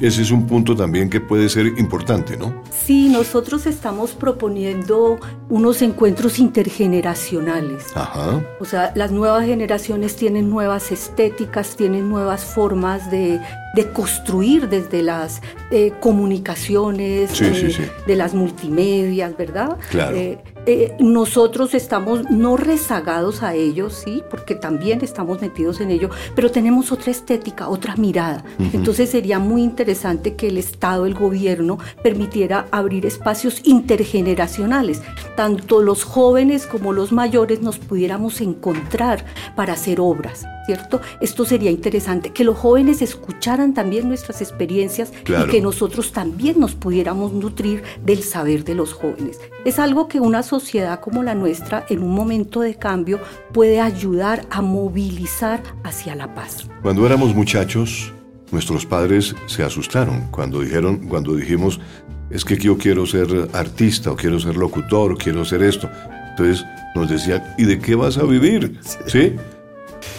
Ese 0.00 0.22
es 0.22 0.30
un 0.30 0.46
punto 0.46 0.76
también 0.76 1.10
que 1.10 1.20
puede 1.20 1.48
ser 1.48 1.66
importante, 1.78 2.36
¿no? 2.36 2.62
Sí, 2.70 3.08
nosotros 3.08 3.66
estamos 3.66 4.12
proponiendo 4.12 5.18
unos 5.48 5.82
encuentros 5.82 6.38
intergeneracionales. 6.38 7.84
Ajá. 7.94 8.40
O 8.60 8.64
sea, 8.64 8.92
las 8.94 9.10
nuevas 9.10 9.44
generaciones 9.44 10.16
tienen 10.16 10.50
nuevas 10.50 10.92
estéticas, 10.92 11.76
tienen 11.76 12.08
nuevas 12.08 12.44
formas 12.44 13.10
de, 13.10 13.40
de 13.74 13.92
construir 13.92 14.68
desde 14.68 15.02
las 15.02 15.40
eh, 15.70 15.92
comunicaciones, 16.00 17.30
Sí, 17.32 17.52
sí, 17.54 17.72
sí. 17.72 17.82
de 18.06 18.16
las 18.16 18.34
multimedias, 18.34 19.36
¿verdad? 19.36 19.76
Claro. 19.90 20.16
Eh, 20.16 20.38
eh, 20.70 20.94
nosotros 21.00 21.72
estamos 21.72 22.30
no 22.30 22.58
rezagados 22.58 23.42
a 23.42 23.54
ellos, 23.54 23.94
sí, 24.04 24.22
porque 24.28 24.54
también 24.54 25.00
estamos 25.00 25.40
metidos 25.40 25.80
en 25.80 25.90
ello, 25.90 26.10
pero 26.34 26.50
tenemos 26.50 26.92
otra 26.92 27.10
estética, 27.10 27.70
otra 27.70 27.96
mirada. 27.96 28.44
Entonces 28.74 29.08
sería 29.08 29.38
muy 29.38 29.62
interesante 29.62 30.36
que 30.36 30.48
el 30.48 30.58
Estado, 30.58 31.06
el 31.06 31.14
gobierno, 31.14 31.78
permitiera 32.02 32.66
abrir 32.70 33.06
espacios 33.06 33.62
intergeneracionales. 33.64 35.00
Tanto 35.36 35.80
los 35.80 36.04
jóvenes 36.04 36.66
como 36.66 36.92
los 36.92 37.12
mayores 37.12 37.62
nos 37.62 37.78
pudiéramos 37.78 38.42
encontrar 38.42 39.24
para 39.56 39.72
hacer 39.72 40.00
obras, 40.00 40.44
¿cierto? 40.68 41.00
Esto 41.22 41.46
sería 41.46 41.70
interesante, 41.70 42.28
que 42.30 42.44
los 42.44 42.58
jóvenes 42.58 43.00
escucharan 43.00 43.72
también 43.72 44.06
nuestras 44.06 44.42
experiencias 44.42 45.10
Claro. 45.24 45.46
y 45.46 45.50
que 45.50 45.62
nosotros 45.62 46.12
también 46.12 46.60
nos 46.60 46.74
pudiéramos 46.74 47.32
nutrir 47.32 47.82
del 48.04 48.22
saber 48.22 48.64
de 48.64 48.74
los 48.74 48.92
jóvenes. 48.92 49.40
Es 49.64 49.78
algo 49.78 50.08
que 50.08 50.20
una 50.20 50.42
sociedad 50.42 51.00
como 51.00 51.22
la 51.22 51.34
nuestra, 51.34 51.86
en 51.88 52.02
un 52.02 52.10
momento 52.10 52.60
de 52.60 52.74
cambio, 52.74 53.18
puede 53.54 53.80
ayudar 53.80 54.44
a 54.50 54.60
movilizar 54.60 55.62
hacia 55.84 56.14
la 56.14 56.34
paz. 56.34 56.68
Cuando 56.82 57.06
éramos 57.06 57.34
muchachos, 57.34 58.12
nuestros 58.52 58.84
padres 58.84 59.34
se 59.46 59.62
asustaron 59.62 60.28
cuando 60.30 60.60
dijeron, 60.60 61.08
cuando 61.08 61.34
dijimos, 61.34 61.80
es 62.28 62.44
que 62.44 62.58
yo 62.58 62.76
quiero 62.76 63.06
ser 63.06 63.48
artista, 63.54 64.10
o 64.12 64.16
quiero 64.16 64.38
ser 64.38 64.54
locutor, 64.58 65.12
o 65.12 65.16
quiero 65.16 65.46
ser 65.46 65.62
esto. 65.62 65.88
Entonces 66.32 66.62
nos 66.94 67.08
decían, 67.08 67.42
¿y 67.56 67.64
de 67.64 67.78
qué 67.78 67.94
vas 67.94 68.18
a 68.18 68.24
vivir? 68.24 68.78
¿Sí? 69.06 69.34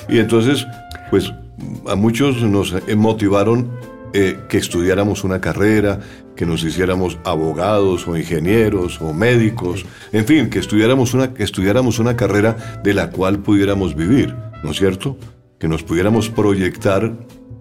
Y 0.08 0.20
entonces, 0.20 0.66
pues 1.10 1.34
a 1.88 1.96
muchos 1.96 2.42
nos 2.42 2.74
motivaron 2.96 3.70
eh, 4.14 4.40
que 4.50 4.58
estudiáramos 4.58 5.24
una 5.24 5.40
carrera, 5.40 6.00
que 6.36 6.46
nos 6.46 6.64
hiciéramos 6.64 7.20
abogados 7.26 8.08
o 8.08 8.18
ingenieros 8.18 9.02
o 9.02 9.14
médicos, 9.14 9.86
en 10.12 10.26
fin, 10.26 10.50
que 10.50 10.60
estudiáramos 10.60 11.14
una, 11.14 11.34
que 11.34 11.44
estudiáramos 11.44 12.00
una 12.00 12.16
carrera 12.16 12.80
de 12.84 12.94
la 12.94 13.12
cual 13.12 13.40
pudiéramos 13.40 13.96
vivir, 13.96 14.36
¿no 14.64 14.72
es 14.72 14.78
cierto? 14.78 15.18
Que 15.60 15.68
nos 15.68 15.84
pudiéramos 15.84 16.30
proyectar 16.30 17.14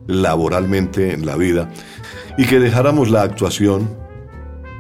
laboralmente 0.07 1.13
en 1.13 1.27
la 1.27 1.37
vida 1.37 1.69
y 2.39 2.47
que 2.47 2.61
dejáramos 2.61 3.11
la 3.11 3.23
actuación 3.23 3.91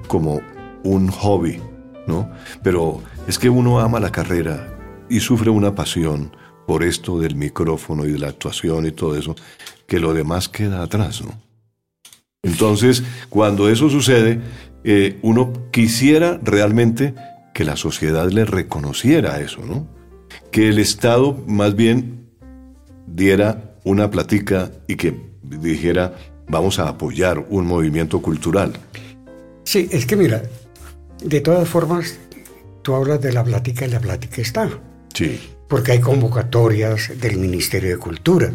como 0.06 0.40
un 0.84 1.08
hobby, 1.08 1.60
¿no? 2.06 2.30
Pero 2.62 3.02
es 3.26 3.38
que 3.38 3.50
uno 3.50 3.80
ama 3.80 4.00
la 4.00 4.10
carrera 4.10 4.78
y 5.10 5.20
sufre 5.20 5.50
una 5.50 5.74
pasión 5.74 6.30
por 6.68 6.84
esto 6.84 7.18
del 7.18 7.34
micrófono 7.34 8.04
y 8.04 8.12
de 8.12 8.18
la 8.18 8.28
actuación 8.28 8.84
y 8.84 8.90
todo 8.90 9.16
eso, 9.16 9.34
que 9.86 9.98
lo 9.98 10.12
demás 10.12 10.50
queda 10.50 10.82
atrás, 10.82 11.22
¿no? 11.24 11.32
Entonces, 12.42 13.02
cuando 13.30 13.70
eso 13.70 13.88
sucede, 13.88 14.42
eh, 14.84 15.18
uno 15.22 15.70
quisiera 15.70 16.38
realmente 16.42 17.14
que 17.54 17.64
la 17.64 17.74
sociedad 17.74 18.30
le 18.30 18.44
reconociera 18.44 19.40
eso, 19.40 19.62
¿no? 19.64 19.88
Que 20.50 20.68
el 20.68 20.78
Estado 20.78 21.42
más 21.46 21.74
bien 21.74 22.28
diera 23.06 23.74
una 23.84 24.10
platica 24.10 24.70
y 24.86 24.96
que 24.96 25.18
dijera, 25.42 26.16
vamos 26.48 26.78
a 26.78 26.90
apoyar 26.90 27.46
un 27.48 27.66
movimiento 27.66 28.20
cultural. 28.20 28.74
Sí, 29.64 29.88
es 29.90 30.04
que 30.04 30.16
mira, 30.16 30.42
de 31.24 31.40
todas 31.40 31.66
formas, 31.66 32.18
tú 32.82 32.94
hablas 32.94 33.22
de 33.22 33.32
la 33.32 33.42
plática 33.42 33.86
y 33.86 33.88
la 33.88 34.00
plática 34.00 34.42
está. 34.42 34.68
Sí, 35.14 35.40
Porque 35.68 35.92
hay 35.92 36.00
convocatorias 36.00 37.12
del 37.20 37.36
Ministerio 37.38 37.90
de 37.90 37.98
Cultura, 37.98 38.50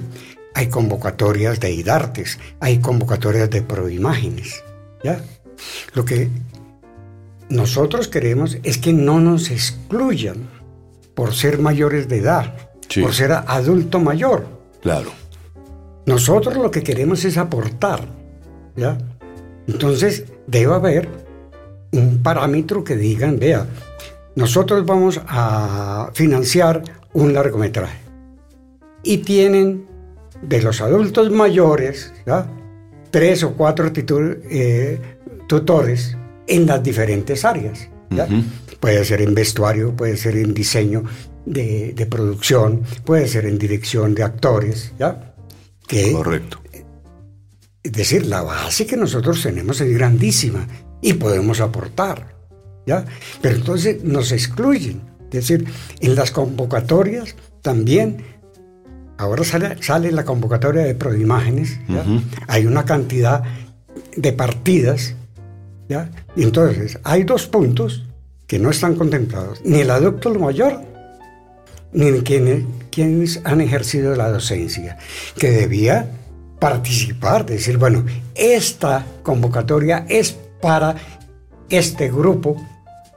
hay 0.56 0.68
convocatorias 0.68 1.60
de 1.60 1.72
IDARTES, 1.72 2.40
hay 2.60 2.80
convocatorias 2.80 3.50
de 3.50 3.62
Proimágenes. 3.62 4.64
¿Ya? 5.04 5.22
Lo 5.94 6.06
que 6.06 6.30
nosotros 7.50 8.08
queremos 8.08 8.58
es 8.64 8.78
que 8.78 8.94
no 8.94 9.20
nos 9.20 9.52
excluyan 9.52 10.50
por 11.14 11.34
ser 11.34 11.60
mayores 11.60 12.08
de 12.08 12.18
edad, 12.18 12.56
Sí. 12.90 13.02
por 13.02 13.14
ser 13.14 13.32
adulto 13.32 14.00
mayor. 14.00 14.46
claro. 14.82 15.12
Nosotros 16.06 16.58
lo 16.58 16.70
que 16.70 16.84
queremos 16.84 17.24
es 17.24 17.38
aportar, 17.38 18.06
¿ya? 18.76 18.98
Entonces 19.68 20.26
debe 20.48 20.74
haber 20.74 21.08
un 21.94 22.22
parámetro 22.22 22.84
que 22.84 22.98
digan, 22.98 23.40
vea, 23.40 23.66
nosotros 24.36 24.86
vamos 24.86 25.22
a 25.26 26.12
financiar 26.14 26.84
un 27.14 27.34
largometraje 27.34 28.00
y 29.04 29.20
tienen 29.20 29.86
de 30.42 30.62
los 30.62 30.82
adultos 30.82 31.32
mayores, 31.32 32.14
¿ya? 32.26 32.48
tres 33.12 33.44
o 33.44 33.54
cuatro 33.54 33.92
eh, 33.96 35.00
tutores 35.48 36.18
en 36.48 36.66
las 36.66 36.82
diferentes 36.82 37.46
áreas. 37.46 37.90
Puede 38.80 39.06
ser 39.06 39.22
en 39.22 39.34
vestuario, 39.34 39.96
puede 39.96 40.18
ser 40.18 40.38
en 40.38 40.54
diseño, 40.54 41.04
de, 41.46 42.08
producción, 42.10 42.84
puede 43.06 43.28
ser 43.28 43.46
en 43.46 43.58
dirección 43.58 44.16
de 44.16 44.24
actores, 44.24 44.94
¿ya? 45.00 45.36
Que, 45.88 46.12
Correcto. 46.12 46.60
Es 47.84 47.92
decir, 47.92 48.26
la 48.26 48.42
base 48.42 48.86
que 48.86 48.96
nosotros 48.96 49.42
tenemos 49.44 49.82
es 49.82 49.94
grandísima 49.94 50.68
y 51.02 51.14
podemos 51.14 51.60
aportar, 51.60 52.36
¿ya? 52.86 53.06
Pero 53.42 53.56
entonces 53.56 54.04
nos 54.04 54.32
excluyen. 54.32 55.02
Es 55.34 55.48
decir, 55.48 55.66
en 56.00 56.16
las 56.16 56.32
convocatorias 56.32 57.36
también, 57.62 58.24
ahora 59.18 59.44
sale, 59.44 59.82
sale 59.82 60.12
la 60.12 60.26
convocatoria 60.26 60.84
de 60.84 60.96
Proimágenes, 60.96 61.80
¿ya? 61.88 62.06
hay 62.48 62.66
una 62.66 62.86
cantidad 62.86 63.44
de 64.16 64.34
partidas, 64.34 65.16
¿ya? 65.90 66.12
Y 66.36 66.44
entonces 66.44 67.00
hay 67.04 67.24
dos 67.24 67.48
puntos 67.48 68.06
que 68.48 68.60
no 68.60 68.70
están 68.70 68.96
contemplados, 68.96 69.62
ni 69.64 69.80
el 69.80 69.90
adulto 69.90 70.34
mayor 70.36 70.94
ni 71.94 72.22
quienes, 72.22 72.66
quienes 72.92 73.42
han 73.44 73.62
ejercido 73.62 74.16
la 74.16 74.30
docencia, 74.30 74.98
que 75.38 75.52
debía 75.52 76.10
participar, 76.60 77.46
decir, 77.46 77.78
bueno, 77.78 78.06
esta 78.36 79.06
convocatoria 79.22 80.06
es 80.10 80.36
para 80.62 80.96
este 81.70 82.10
grupo 82.10 82.56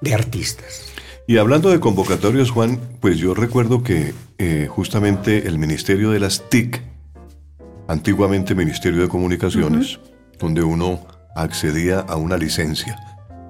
de 0.00 0.14
artistas. 0.14 0.85
Y 1.28 1.38
hablando 1.38 1.70
de 1.70 1.80
convocatorias, 1.80 2.50
Juan, 2.50 2.78
pues 3.00 3.18
yo 3.18 3.34
recuerdo 3.34 3.82
que 3.82 4.14
eh, 4.38 4.68
justamente 4.70 5.48
el 5.48 5.58
Ministerio 5.58 6.10
de 6.10 6.20
las 6.20 6.48
TIC, 6.48 6.80
antiguamente 7.88 8.54
Ministerio 8.54 9.02
de 9.02 9.08
Comunicaciones, 9.08 9.98
donde 10.38 10.62
uno 10.62 11.04
accedía 11.34 11.98
a 11.98 12.14
una 12.14 12.36
licencia, 12.36 12.96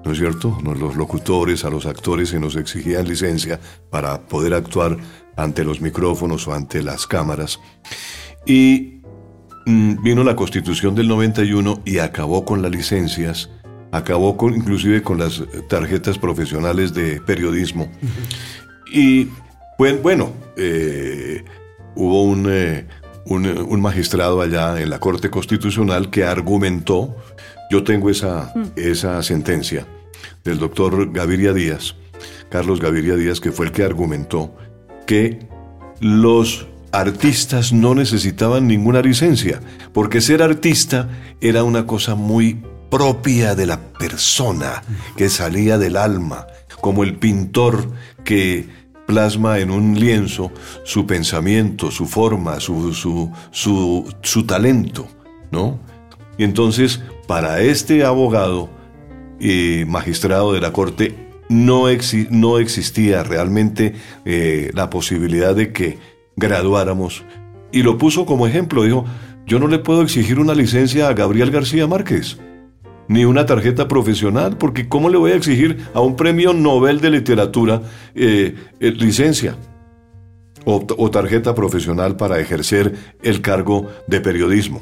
¿no 0.03 0.11
es 0.11 0.17
cierto? 0.17 0.57
Los 0.63 0.95
locutores, 0.95 1.65
a 1.65 1.69
los 1.69 1.85
actores 1.85 2.29
se 2.29 2.39
nos 2.39 2.55
exigían 2.55 3.07
licencia 3.07 3.59
para 3.91 4.21
poder 4.21 4.55
actuar 4.55 4.97
ante 5.35 5.63
los 5.63 5.79
micrófonos 5.79 6.47
o 6.47 6.55
ante 6.55 6.81
las 6.81 7.05
cámaras. 7.05 7.59
Y 8.43 9.01
mm, 9.67 10.01
vino 10.01 10.23
la 10.23 10.35
constitución 10.35 10.95
del 10.95 11.07
91 11.07 11.83
y 11.85 11.99
acabó 11.99 12.43
con 12.43 12.63
las 12.63 12.71
licencias, 12.71 13.51
acabó 13.91 14.37
con, 14.37 14.55
inclusive 14.55 15.01
con 15.01 15.19
las 15.19 15.43
tarjetas 15.69 16.17
profesionales 16.17 16.93
de 16.93 17.21
periodismo. 17.21 17.89
Y 18.91 19.29
bueno, 19.77 20.33
eh, 20.55 21.43
hubo 21.95 22.49
eh, 22.49 22.87
un, 23.25 23.47
un, 23.47 23.81
magistrado 23.81 24.41
allá 24.41 24.81
en 24.81 24.89
la 24.89 24.99
Corte 24.99 25.29
Constitucional 25.29 26.09
que 26.09 26.23
argumentó, 26.23 27.15
yo 27.69 27.83
tengo 27.83 28.09
esa, 28.09 28.51
mm. 28.55 28.63
esa 28.75 29.21
sentencia, 29.23 29.85
del 30.43 30.59
doctor 30.59 31.11
Gaviria 31.11 31.53
Díaz, 31.53 31.95
Carlos 32.49 32.79
Gaviria 32.79 33.15
Díaz, 33.15 33.39
que 33.39 33.51
fue 33.51 33.67
el 33.67 33.71
que 33.71 33.83
argumentó 33.83 34.55
que 35.05 35.47
los 35.99 36.67
artistas 36.91 37.73
no 37.73 37.93
necesitaban 37.95 38.67
ninguna 38.67 39.01
licencia, 39.01 39.61
porque 39.93 40.21
ser 40.21 40.41
artista 40.41 41.09
era 41.41 41.63
una 41.63 41.85
cosa 41.85 42.15
muy 42.15 42.61
propia 42.89 43.55
de 43.55 43.65
la 43.65 43.79
persona, 43.93 44.83
que 45.15 45.29
salía 45.29 45.77
del 45.77 45.97
alma, 45.97 46.47
como 46.81 47.03
el 47.03 47.15
pintor 47.15 47.91
que 48.23 48.67
plasma 49.05 49.59
en 49.59 49.71
un 49.71 49.99
lienzo 49.99 50.51
su 50.83 51.07
pensamiento, 51.07 51.91
su 51.91 52.05
forma, 52.05 52.59
su, 52.59 52.93
su, 52.93 53.31
su, 54.21 54.43
talento, 54.45 55.07
¿no? 55.49 55.79
Y 56.37 56.43
entonces, 56.43 57.01
para 57.25 57.61
este 57.61 58.03
abogado, 58.03 58.69
y 59.39 59.83
magistrado 59.87 60.53
de 60.53 60.61
la 60.61 60.73
Corte, 60.73 61.15
no, 61.49 61.85
no 62.29 62.59
existía 62.59 63.23
realmente 63.23 63.93
eh, 64.25 64.71
la 64.73 64.89
posibilidad 64.89 65.55
de 65.55 65.71
que 65.71 65.99
graduáramos. 66.35 67.23
Y 67.71 67.83
lo 67.83 67.97
puso 67.97 68.25
como 68.25 68.47
ejemplo, 68.47 68.83
dijo, 68.83 69.05
yo 69.45 69.59
no 69.59 69.67
le 69.67 69.79
puedo 69.79 70.01
exigir 70.01 70.39
una 70.39 70.53
licencia 70.53 71.07
a 71.07 71.13
Gabriel 71.13 71.51
García 71.51 71.87
Márquez, 71.87 72.37
ni 73.07 73.25
una 73.25 73.45
tarjeta 73.45 73.87
profesional, 73.87 74.57
porque 74.57 74.87
¿cómo 74.87 75.09
le 75.09 75.17
voy 75.17 75.31
a 75.31 75.35
exigir 75.35 75.87
a 75.93 76.01
un 76.01 76.15
premio 76.15 76.53
Nobel 76.53 76.99
de 76.99 77.09
Literatura 77.09 77.81
eh, 78.15 78.55
eh, 78.79 78.91
licencia? 78.91 79.55
o 80.69 81.11
tarjeta 81.11 81.55
profesional 81.55 82.17
para 82.17 82.41
ejercer 82.41 82.93
el 83.23 83.39
cargo 83.39 83.87
de 84.05 84.19
periodismo 84.19 84.81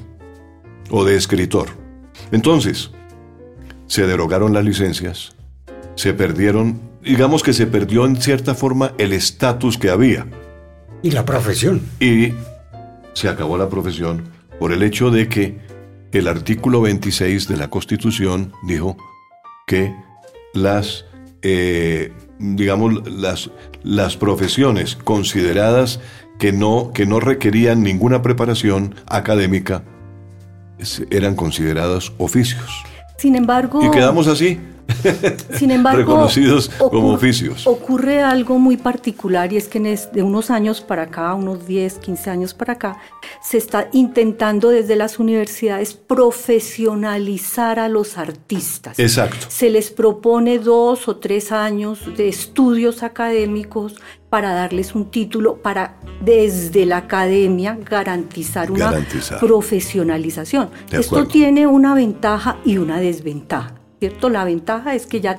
o 0.90 1.06
de 1.06 1.16
escritor. 1.16 1.68
Entonces, 2.32 2.90
se 3.88 4.08
derogaron 4.08 4.54
las 4.54 4.66
licencias, 4.66 5.36
se 5.96 6.14
perdieron, 6.14 6.80
digamos 7.04 7.44
que 7.44 7.54
se 7.54 7.68
perdió 7.68 8.06
en 8.06 8.20
cierta 8.22 8.56
forma 8.56 8.94
el 8.98 9.14
estatus 9.14 9.78
que 9.78 9.90
había. 9.90 10.28
Y 11.04 11.12
la 11.12 11.24
profesión. 11.24 11.82
Y 12.00 12.34
se 13.14 13.30
acabó 13.30 13.58
la 13.58 13.70
profesión 13.70 14.24
por 14.60 14.72
el 14.72 14.84
hecho 14.84 15.12
de 15.12 15.30
que 15.30 15.60
el 16.16 16.28
artículo 16.28 16.82
26 16.82 17.48
de 17.48 17.58
la 17.58 17.70
Constitución 17.70 18.54
dijo 18.64 18.96
que 19.68 19.94
las, 20.54 21.06
eh, 21.42 22.14
digamos, 22.40 23.08
las, 23.10 23.50
las 23.84 24.16
profesiones 24.16 24.96
consideradas 24.96 26.00
que 26.40 26.52
no, 26.52 26.92
que 26.94 27.06
no 27.06 27.20
requerían 27.20 27.84
ninguna 27.84 28.22
preparación 28.22 28.96
académica 29.08 29.84
eran 31.10 31.36
consideradas 31.36 32.12
oficios. 32.18 32.84
Sin 33.18 33.36
embargo... 33.36 33.84
Y 33.84 33.92
quedamos 33.92 34.28
así. 34.28 34.60
Sin 35.58 35.72
embargo, 35.72 36.00
reconocidos 36.00 36.70
como 36.70 37.14
oficios. 37.14 37.66
Ocurre 37.68 38.22
algo 38.22 38.60
muy 38.60 38.78
particular 38.78 39.52
y 39.54 39.58
es 39.58 39.68
que 39.68 39.80
de 39.80 40.24
unos 40.24 40.50
años 40.50 40.82
para 40.82 41.04
acá, 41.04 41.34
unos 41.34 41.68
10, 41.68 42.00
15 42.00 42.30
años 42.30 42.54
para 42.54 42.74
acá, 42.74 42.98
se 43.42 43.58
está 43.58 43.90
intentando 43.94 44.70
desde 44.70 44.96
las 44.96 45.20
universidades 45.20 45.94
profesionalizar 45.94 47.80
a 47.80 47.90
los 47.90 48.18
artistas. 48.18 48.98
Exacto. 49.00 49.48
Se 49.50 49.70
les 49.70 49.92
propone 49.92 50.60
dos 50.60 51.08
o 51.08 51.18
tres 51.18 51.52
años 51.52 52.00
de 52.16 52.28
estudios 52.28 53.04
académicos 53.04 53.96
para 54.30 54.54
darles 54.54 54.96
un 54.96 55.12
título, 55.12 55.62
para 55.62 55.96
desde 56.22 56.86
la 56.86 56.98
academia 56.98 57.78
garantizar 57.90 58.72
una 58.72 58.92
profesionalización. 59.40 60.70
Esto 60.92 61.28
tiene 61.28 61.68
una 61.68 61.94
ventaja 61.94 62.58
y 62.66 62.78
una 62.78 63.00
desventaja. 63.00 63.76
¿Cierto? 64.00 64.30
La 64.30 64.44
ventaja 64.44 64.96
es 64.96 65.06
que 65.06 65.22
ya 65.22 65.38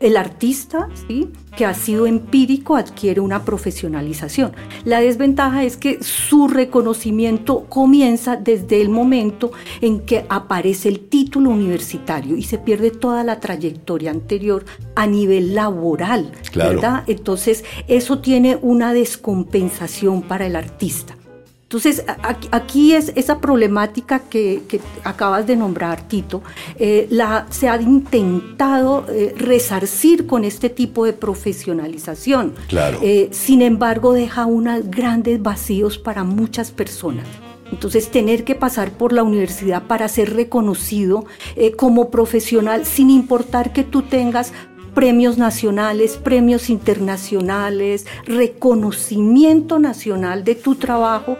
el 0.00 0.16
artista, 0.16 0.88
¿sí? 1.06 1.30
que 1.56 1.66
ha 1.66 1.74
sido 1.74 2.06
empírico, 2.06 2.76
adquiere 2.76 3.20
una 3.20 3.44
profesionalización. 3.44 4.52
La 4.84 5.00
desventaja 5.00 5.64
es 5.64 5.76
que 5.76 6.02
su 6.04 6.46
reconocimiento 6.46 7.64
comienza 7.68 8.36
desde 8.36 8.80
el 8.80 8.88
momento 8.90 9.50
en 9.80 10.00
que 10.00 10.24
aparece 10.28 10.88
el 10.88 11.00
título 11.08 11.50
universitario 11.50 12.36
y 12.36 12.44
se 12.44 12.58
pierde 12.58 12.92
toda 12.92 13.24
la 13.24 13.40
trayectoria 13.40 14.12
anterior 14.12 14.64
a 14.94 15.08
nivel 15.08 15.54
laboral, 15.54 16.30
¿verdad? 16.54 17.02
Entonces, 17.08 17.64
eso 17.88 18.20
tiene 18.20 18.56
una 18.62 18.92
descompensación 18.92 20.22
para 20.22 20.46
el 20.46 20.54
artista. 20.54 21.17
Entonces, 21.68 22.02
aquí 22.50 22.94
es 22.94 23.12
esa 23.14 23.40
problemática 23.40 24.20
que, 24.20 24.80
acabas 25.04 25.46
de 25.46 25.54
nombrar, 25.54 26.08
Tito, 26.08 26.42
eh, 26.78 27.06
la, 27.10 27.46
se 27.50 27.68
ha 27.68 27.78
intentado 27.78 29.04
eh, 29.10 29.34
resarcir 29.36 30.26
con 30.26 30.44
este 30.44 30.70
tipo 30.70 31.04
de 31.04 31.12
profesionalización. 31.12 32.54
Claro. 32.68 33.00
Eh, 33.02 33.28
sin 33.32 33.60
embargo, 33.60 34.14
deja 34.14 34.46
unos 34.46 34.90
grandes 34.90 35.42
vacíos 35.42 35.98
para 35.98 36.24
muchas 36.24 36.70
personas. 36.70 37.26
Entonces, 37.70 38.10
tener 38.10 38.44
que 38.44 38.54
pasar 38.54 38.92
por 38.92 39.12
la 39.12 39.22
universidad 39.22 39.82
para 39.82 40.08
ser 40.08 40.34
reconocido 40.34 41.26
como 41.76 42.08
profesional, 42.08 42.86
sin 42.86 43.10
importar 43.10 43.74
que 43.74 43.84
tú 43.84 44.00
tengas 44.00 44.54
premios 44.98 45.38
nacionales, 45.38 46.16
premios 46.16 46.68
internacionales, 46.68 48.04
reconocimiento 48.24 49.78
nacional 49.78 50.42
de 50.42 50.56
tu 50.56 50.74
trabajo, 50.74 51.36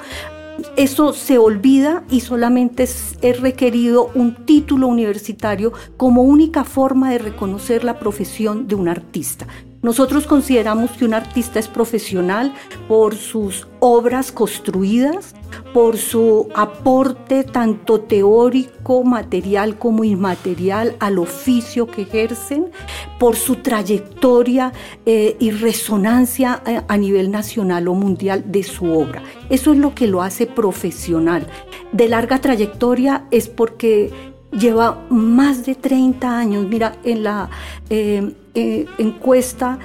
eso 0.77 1.13
se 1.13 1.39
olvida 1.39 2.05
y 2.09 2.21
solamente 2.21 2.85
es, 2.85 3.17
requerido 3.41 4.13
un 4.15 4.37
título 4.47 4.87
universitario 4.87 5.73
como 5.97 6.23
única 6.23 6.63
forma 6.63 7.11
de 7.11 7.19
reconocer 7.19 7.83
la 7.83 7.99
profesión 7.99 8.69
de 8.69 8.77
un 8.77 8.89
artista. 8.89 9.49
Nosotros 9.81 10.27
consideramos 10.27 10.91
que 10.93 11.05
un 11.05 11.15
artista 11.15 11.61
es 11.61 11.69
profesional 11.69 12.53
por 12.89 13.15
sus 13.15 13.69
obras 13.79 14.33
construidas, 14.33 15.37
por 15.73 15.97
su 15.97 16.49
aporte 16.55 17.45
tanto 17.45 18.01
teórico, 18.01 19.05
material 19.05 19.79
como 19.79 20.03
inmaterial 20.03 20.97
al 20.99 21.19
oficio 21.19 21.87
que 21.87 22.03
ejercen, 22.03 22.73
por 23.21 23.37
su 23.37 23.57
trayectoria 23.57 24.73
eh, 25.07 25.37
y 25.39 25.53
resonancia 25.53 26.61
a, 26.65 26.73
eh, 26.73 26.85
a 26.89 26.97
nivel 26.97 27.31
nacional 27.31 27.87
o 27.87 27.95
mundial 27.95 28.51
de 28.51 28.65
su 28.65 28.93
obra. 28.93 29.23
Eso 29.49 29.73
es 29.73 29.79
lo 29.79 29.95
que 29.95 30.09
lo 30.09 30.23
hace 30.23 30.47
profesional. 30.47 31.47
De 31.93 32.09
larga 32.09 32.41
trayectoria 32.41 33.27
es 33.31 33.49
porque 33.49 34.11
lleva 34.53 35.05
más 35.11 35.67
de 35.67 35.75
30 35.75 36.39
años. 36.39 36.67
Mira, 36.69 36.97
en 37.05 37.23
la 37.23 37.51
eh, 37.91 38.33
eh, 38.55 38.87
encuesta 38.99 39.79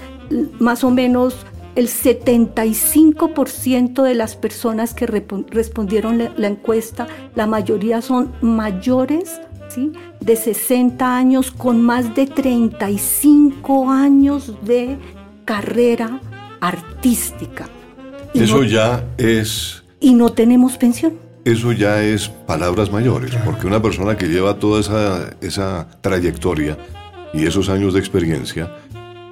más 0.60 0.84
o 0.84 0.90
menos 0.90 1.46
el 1.76 1.88
75% 1.88 4.04
de 4.04 4.14
las 4.14 4.36
personas 4.36 4.94
que 4.94 5.08
respondieron 5.08 6.20
la, 6.20 6.48
encuesta, 6.48 7.08
la 7.36 7.48
mayoría 7.48 8.02
son 8.02 8.32
mayores 8.42 9.42
¿sí? 9.70 9.94
de 10.20 10.36
60 10.36 11.18
años 11.18 11.52
con 11.52 11.82
más 11.82 12.14
de 12.16 12.28
35 12.28 13.90
años 13.90 14.54
de 14.64 14.98
carrera 15.46 16.20
artística. 16.62 17.68
Eso 18.34 18.64
ya 18.64 19.04
es... 19.18 19.84
Y 20.00 20.14
no 20.14 20.32
tenemos 20.32 20.78
pensión. 20.78 21.23
Eso 21.46 21.74
ya 21.74 22.02
es 22.02 22.30
palabras 22.30 22.90
mayores, 22.90 23.36
porque 23.44 23.68
una 23.68 23.82
persona 23.82 24.16
que 24.16 24.28
lleva 24.28 24.60
toda 24.60 24.80
esa, 24.80 25.36
esa 25.42 25.88
trayectoria 26.00 26.78
y 27.34 27.46
esos 27.46 27.68
años 27.68 27.94
de 27.94 28.00
experiencia 28.00 28.74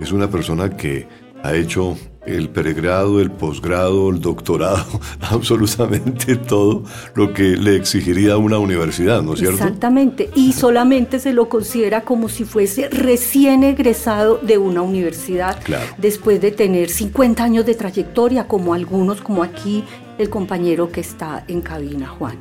es 0.02 0.12
una 0.12 0.30
persona 0.30 0.70
que 0.70 1.08
ha 1.42 1.56
hecho 1.56 1.98
el 2.26 2.50
pregrado, 2.50 3.20
el 3.20 3.32
posgrado, 3.32 4.10
el 4.10 4.20
doctorado, 4.20 4.86
absolutamente 5.22 6.36
todo 6.36 6.84
lo 7.16 7.34
que 7.34 7.56
le 7.56 7.78
exigiría 7.78 8.38
una 8.38 8.60
universidad, 8.60 9.22
¿no 9.24 9.34
es 9.34 9.40
cierto? 9.40 9.64
Exactamente, 9.64 10.30
y 10.36 10.54
solamente 10.54 11.18
se 11.20 11.34
lo 11.34 11.50
considera 11.50 12.02
como 12.02 12.30
si 12.30 12.44
fuese 12.44 12.90
recién 12.90 13.64
egresado 13.64 14.38
de 14.38 14.58
una 14.58 14.82
universidad, 14.82 15.58
después 15.98 16.42
de 16.42 16.52
tener 16.52 16.90
50 16.90 17.44
años 17.44 17.66
de 17.66 17.74
trayectoria, 17.74 18.48
como 18.48 18.74
algunos, 18.74 19.22
como 19.22 19.44
aquí 19.44 19.84
el 20.22 20.30
compañero 20.30 20.92
que 20.92 21.02
está 21.02 21.44
en 21.48 21.62
cabina, 21.62 22.08
Juan. 22.08 22.38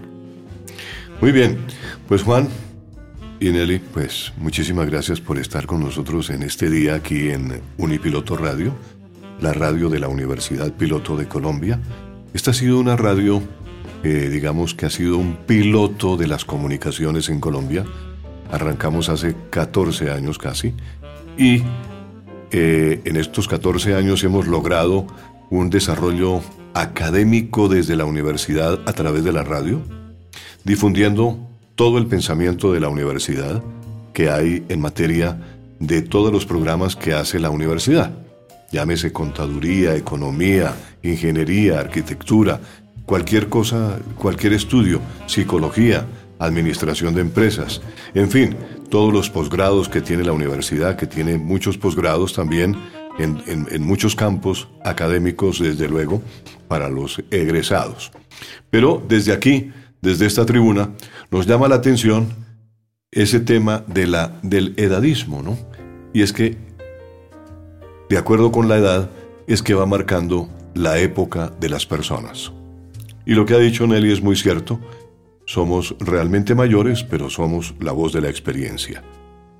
Muy 1.20 1.32
bien, 1.32 1.58
pues 2.08 2.22
Juan, 2.22 2.48
y 3.40 3.50
Nelly, 3.50 3.78
pues 3.78 4.32
muchísimas 4.36 4.88
gracias 4.88 5.20
por 5.20 5.38
estar 5.38 5.66
con 5.66 5.80
nosotros 5.80 6.30
en 6.30 6.42
este 6.42 6.70
día 6.70 6.94
aquí 6.94 7.30
en 7.30 7.60
Unipiloto 7.78 8.36
Radio 8.36 8.74
la 9.40 9.52
radio 9.52 9.88
de 9.88 9.98
la 9.98 10.08
Universidad 10.08 10.72
Piloto 10.72 11.16
de 11.16 11.26
Colombia. 11.26 11.80
Esta 12.34 12.50
ha 12.50 12.54
sido 12.54 12.78
una 12.78 12.96
radio, 12.96 13.42
eh, 14.04 14.28
digamos 14.30 14.74
que 14.74 14.86
ha 14.86 14.90
sido 14.90 15.16
un 15.16 15.36
piloto 15.46 16.16
de 16.16 16.26
las 16.26 16.44
comunicaciones 16.44 17.28
en 17.28 17.40
Colombia. 17.40 17.84
Arrancamos 18.50 19.08
hace 19.08 19.34
14 19.50 20.10
años 20.10 20.38
casi 20.38 20.74
y 21.38 21.62
eh, 22.50 23.00
en 23.04 23.16
estos 23.16 23.48
14 23.48 23.94
años 23.94 24.22
hemos 24.24 24.46
logrado 24.46 25.06
un 25.48 25.70
desarrollo 25.70 26.42
académico 26.74 27.68
desde 27.68 27.96
la 27.96 28.04
universidad 28.04 28.80
a 28.86 28.92
través 28.92 29.24
de 29.24 29.32
la 29.32 29.42
radio, 29.42 29.80
difundiendo 30.64 31.38
todo 31.74 31.98
el 31.98 32.06
pensamiento 32.06 32.72
de 32.72 32.80
la 32.80 32.88
universidad 32.88 33.62
que 34.12 34.30
hay 34.30 34.64
en 34.68 34.80
materia 34.80 35.40
de 35.78 36.02
todos 36.02 36.32
los 36.32 36.46
programas 36.46 36.96
que 36.96 37.14
hace 37.14 37.40
la 37.40 37.50
universidad. 37.50 38.12
Llámese 38.70 39.12
contaduría, 39.12 39.96
economía, 39.96 40.74
ingeniería, 41.02 41.80
arquitectura, 41.80 42.60
cualquier 43.06 43.48
cosa, 43.48 43.98
cualquier 44.16 44.52
estudio, 44.52 45.00
psicología, 45.26 46.06
administración 46.38 47.14
de 47.14 47.20
empresas, 47.20 47.80
en 48.14 48.30
fin, 48.30 48.56
todos 48.88 49.12
los 49.12 49.30
posgrados 49.30 49.88
que 49.88 50.00
tiene 50.00 50.24
la 50.24 50.32
universidad, 50.32 50.96
que 50.96 51.06
tiene 51.06 51.38
muchos 51.38 51.78
posgrados 51.78 52.32
también 52.32 52.76
en, 53.20 53.82
muchos 53.82 54.14
campos 54.14 54.68
académicos, 54.84 55.60
desde 55.60 55.88
luego, 55.88 56.22
para 56.68 56.88
los 56.88 57.22
egresados. 57.30 58.12
Pero 58.70 59.02
desde 59.08 59.32
aquí, 59.32 59.72
desde 60.00 60.26
esta 60.26 60.46
tribuna, 60.46 60.90
nos 61.30 61.46
llama 61.46 61.68
la 61.68 61.76
atención 61.76 62.28
ese 63.10 63.40
tema 63.40 63.84
de 63.86 64.06
la, 64.06 64.38
del 64.42 64.74
edadismo, 64.76 65.42
¿no? 65.42 65.58
Y 66.12 66.22
es 66.22 66.32
que 66.32 66.56
de 68.10 68.18
acuerdo 68.18 68.50
con 68.50 68.68
la 68.68 68.76
edad, 68.76 69.08
es 69.46 69.62
que 69.62 69.72
va 69.72 69.86
marcando 69.86 70.48
la 70.74 70.98
época 70.98 71.52
de 71.60 71.68
las 71.68 71.86
personas. 71.86 72.52
Y 73.24 73.34
lo 73.34 73.46
que 73.46 73.54
ha 73.54 73.58
dicho 73.58 73.86
Nelly 73.86 74.10
es 74.10 74.20
muy 74.20 74.34
cierto. 74.34 74.80
Somos 75.46 75.94
realmente 76.00 76.56
mayores, 76.56 77.04
pero 77.04 77.30
somos 77.30 77.72
la 77.78 77.92
voz 77.92 78.12
de 78.12 78.20
la 78.20 78.28
experiencia. 78.28 79.04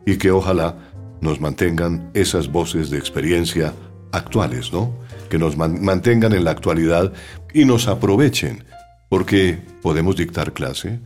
Y 0.05 0.19
que 0.19 0.33
ojalá 0.33 0.90
nos 1.21 1.41
mantengan 1.41 2.11
esas 2.15 2.51
voces 2.51 2.91
de 2.91 2.99
experiencia 2.99 3.75
actuales, 4.13 4.73
¿no? 4.73 4.93
Que 5.29 5.39
nos 5.39 5.57
mantengan 5.57 6.33
en 6.33 6.45
la 6.45 6.51
actualidad 6.51 7.13
y 7.55 7.65
nos 7.65 7.87
aprovechen, 7.89 8.65
porque 9.09 9.59
podemos 9.83 10.17
dictar 10.17 10.53
clase, 10.53 11.01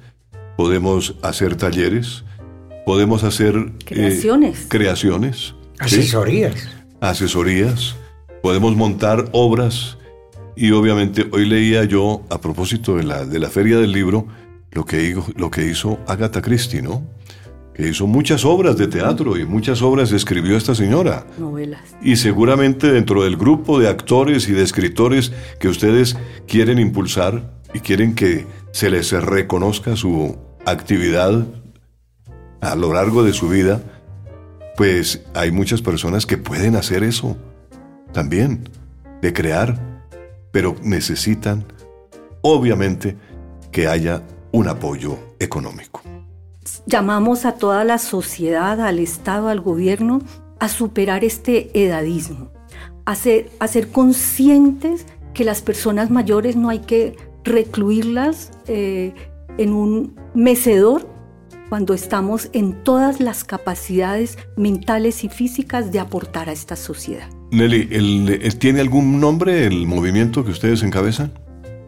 podemos 0.57 1.16
hacer 1.22 1.57
talleres, 1.57 2.24
podemos 2.87 3.24
hacer 3.24 3.57
eh, 3.57 3.72
creaciones, 3.85 4.66
creaciones 4.68 5.55
asesorías 5.79 6.68
asesorías, 7.00 7.96
podemos 8.42 8.77
montar 8.77 9.29
obras 9.33 9.98
y 10.57 10.70
obviamente 10.70 11.27
hoy 11.33 11.46
leía 11.46 11.85
yo 11.85 12.22
a 12.31 12.40
propósito 12.40 12.96
de 12.96 13.05
la, 13.05 13.24
de 13.24 13.38
la 13.38 13.50
feria 13.50 13.79
del 13.79 13.92
libro 13.92 14.27
lo 14.70 14.85
que, 14.85 15.16
lo 15.37 15.50
que 15.50 15.66
hizo 15.66 15.98
Agatha 16.07 16.42
Christie, 16.42 16.83
¿no? 16.83 17.07
Que 17.75 17.89
hizo 17.89 18.07
muchas 18.07 18.45
obras 18.45 18.77
de 18.77 18.87
teatro 18.87 19.37
y 19.37 19.45
muchas 19.45 19.83
obras 19.83 20.13
escribió 20.13 20.57
esta 20.57 20.75
señora. 20.75 21.27
Novelas. 21.39 21.83
Y 22.01 22.17
seguramente 22.17 22.93
dentro 22.93 23.25
del 23.25 23.37
grupo 23.37 23.81
de 23.81 23.89
actores 23.89 24.49
y 24.49 24.53
de 24.53 24.63
escritores 24.63 25.33
que 25.59 25.69
ustedes 25.69 26.17
quieren 26.47 26.79
impulsar 26.79 27.53
y 27.75 27.81
quieren 27.81 28.15
que 28.15 28.47
se 28.73 28.91
les 28.91 29.11
reconozca 29.11 29.97
su 29.97 30.39
actividad 30.65 31.47
a 32.61 32.77
lo 32.77 32.95
largo 32.95 33.25
de 33.25 33.33
su 33.33 33.49
vida, 33.49 33.83
pues 34.77 35.23
hay 35.35 35.51
muchas 35.51 35.83
personas 35.83 36.27
que 36.27 36.39
pueden 36.39 36.77
hacer 36.77 37.03
eso 37.03 37.37
también, 38.13 38.69
de 39.21 39.33
crear, 39.33 39.79
pero 40.53 40.77
necesitan, 40.83 41.65
obviamente, 42.43 43.17
que 43.73 43.89
haya 43.89 44.23
un 44.53 44.69
apoyo 44.69 45.19
económico. 45.41 46.01
Llamamos 46.87 47.44
a 47.44 47.53
toda 47.53 47.85
la 47.85 47.98
sociedad, 47.98 48.81
al 48.81 48.98
Estado, 48.98 49.48
al 49.48 49.61
gobierno, 49.61 50.20
a 50.59 50.68
superar 50.68 51.24
este 51.24 51.70
edadismo, 51.74 52.50
a 53.05 53.14
ser, 53.14 53.50
a 53.59 53.68
ser 53.68 53.88
conscientes 53.88 55.07
que 55.35 55.44
las 55.44 55.62
personas 55.62 56.11
mayores 56.11 56.57
no 56.57 56.68
hay 56.68 56.81
que 56.81 57.16
recluirlas 57.44 58.53
eh, 58.66 59.12
en 59.59 59.72
un 59.72 60.16
mecedor 60.35 61.09
cuando 61.68 61.94
estamos 61.94 62.50
en 62.53 62.83
todas 62.85 63.20
las 63.20 63.44
capacidades 63.44 64.38
mentales 64.57 65.24
y 65.24 65.29
físicas 65.29 65.92
de 65.92 65.98
aportar 65.98 66.48
a 66.48 66.53
esta 66.53 66.77
sociedad. 66.77 67.29
Nelly, 67.50 68.48
¿tiene 68.59 68.81
algún 68.81 69.20
nombre 69.20 69.66
el 69.66 69.87
movimiento 69.87 70.44
que 70.44 70.50
ustedes 70.50 70.83
encabezan? 70.83 71.33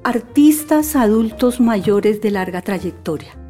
Artistas 0.05 0.97
adultos 0.97 1.61
mayores 1.61 2.21
de 2.21 2.31
larga 2.31 2.63
trayectoria. 2.63 3.46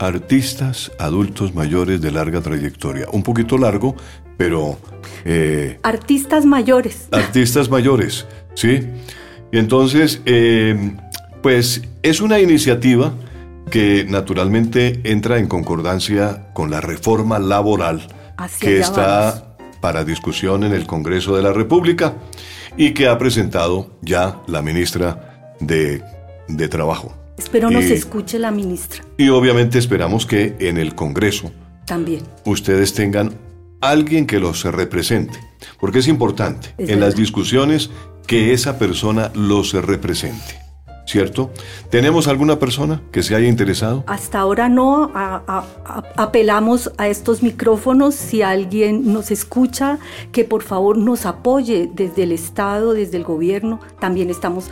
Artistas 0.00 0.90
adultos 0.98 1.54
mayores 1.54 2.00
de 2.00 2.10
larga 2.10 2.40
trayectoria. 2.40 3.06
Un 3.12 3.22
poquito 3.22 3.58
largo, 3.58 3.94
pero... 4.36 4.78
Eh, 5.24 5.78
artistas 5.82 6.46
mayores. 6.46 7.08
Artistas 7.12 7.70
mayores, 7.70 8.26
¿sí? 8.54 8.80
Y 9.52 9.58
entonces, 9.58 10.22
eh, 10.24 10.96
pues 11.42 11.82
es 12.02 12.20
una 12.20 12.40
iniciativa 12.40 13.12
que 13.70 14.04
naturalmente 14.08 15.00
entra 15.04 15.38
en 15.38 15.46
concordancia 15.46 16.52
con 16.54 16.70
la 16.70 16.80
reforma 16.80 17.38
laboral 17.38 18.08
que 18.58 18.80
está 18.80 19.56
para 19.80 20.04
discusión 20.04 20.64
en 20.64 20.72
el 20.72 20.86
Congreso 20.86 21.36
de 21.36 21.42
la 21.42 21.52
República 21.52 22.14
y 22.76 22.92
que 22.92 23.08
ha 23.08 23.18
presentado 23.18 23.98
ya 24.02 24.40
la 24.46 24.62
ministra 24.62 25.54
de, 25.60 26.02
Trabajo. 26.68 27.14
Espero 27.40 27.70
nos 27.70 27.84
escuche 27.84 28.38
la 28.38 28.50
ministra. 28.50 29.02
Y 29.16 29.30
obviamente 29.30 29.78
esperamos 29.78 30.26
que 30.26 30.56
en 30.58 30.76
el 30.76 30.94
Congreso 30.94 31.50
también 31.86 32.20
ustedes 32.44 32.92
tengan 32.92 33.32
alguien 33.80 34.26
que 34.26 34.38
los 34.38 34.62
represente, 34.64 35.40
porque 35.80 36.00
es 36.00 36.08
importante 36.08 36.74
en 36.76 37.00
las 37.00 37.16
discusiones 37.16 37.88
que 38.26 38.52
esa 38.52 38.78
persona 38.78 39.32
los 39.34 39.72
represente. 39.72 40.60
¿cierto? 41.06 41.50
¿Tenemos 41.90 42.28
alguna 42.28 42.60
persona 42.60 43.02
que 43.10 43.24
se 43.24 43.34
haya 43.34 43.48
interesado? 43.48 44.04
Hasta 44.06 44.38
ahora 44.38 44.68
no. 44.68 45.10
apelamos 46.16 46.92
a 46.98 47.08
estos 47.08 47.42
micrófonos. 47.42 48.14
Si 48.14 48.42
alguien 48.42 49.12
nos 49.12 49.32
escucha, 49.32 49.98
que 50.30 50.44
por 50.44 50.62
favor 50.62 50.96
nos 50.96 51.26
apoye 51.26 51.90
desde 51.92 52.22
el 52.22 52.32
Estado, 52.32 52.92
desde 52.92 53.16
el 53.16 53.24
gobierno. 53.24 53.80
También 53.98 54.30
estamos 54.30 54.70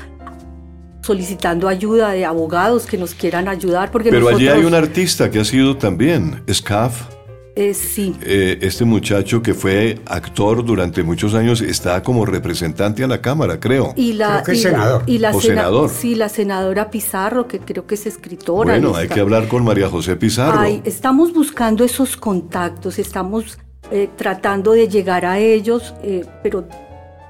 solicitando 1.09 1.69
ayuda 1.69 2.11
de 2.11 2.27
abogados 2.27 2.85
que 2.85 2.99
nos 2.99 3.15
quieran 3.15 3.49
ayudar. 3.49 3.91
Porque 3.91 4.11
Pero 4.11 4.29
allí 4.29 4.47
hay 4.47 4.63
un 4.65 4.75
artista 4.75 5.31
que 5.31 5.41
ha 5.41 5.45
sido 5.45 5.79
también, 5.79 6.43
SCAF. 6.47 7.09
Eh, 7.57 7.73
sí. 7.73 8.15
Eh, 8.23 8.59
este 8.61 8.85
muchacho 8.85 9.43
que 9.43 9.55
fue 9.55 9.99
actor 10.05 10.63
durante 10.65 11.03
muchos 11.03 11.33
años 11.33 11.63
está 11.63 12.03
como 12.03 12.27
representante 12.27 13.03
a 13.03 13.07
la 13.07 13.23
Cámara, 13.23 13.59
creo. 13.59 13.95
Y 13.97 14.13
la, 14.13 14.43
creo 14.43 14.61
senador. 14.61 15.03
y 15.07 15.17
la 15.19 15.33
senador. 15.33 15.89
Sí, 15.89 16.15
la 16.15 16.29
senadora 16.29 16.91
Pizarro, 16.91 17.49
que 17.49 17.59
creo 17.59 17.87
que 17.87 17.95
es 17.95 18.07
escritora. 18.07 18.73
Bueno, 18.73 18.95
hay 18.95 19.09
que 19.09 19.19
hablar 19.19 19.49
con 19.49 19.65
María 19.65 19.89
José 19.89 20.15
Pizarro. 20.15 20.63
estamos 20.85 21.33
buscando 21.33 21.85
esos 21.85 22.19
contactos, 22.19 22.99
estamos 22.99 23.59
eh, 23.91 24.11
tratando 24.15 24.73
de 24.73 24.87
llegar 24.87 25.25
a 25.25 25.39
ellos, 25.39 25.95
pero 26.43 26.69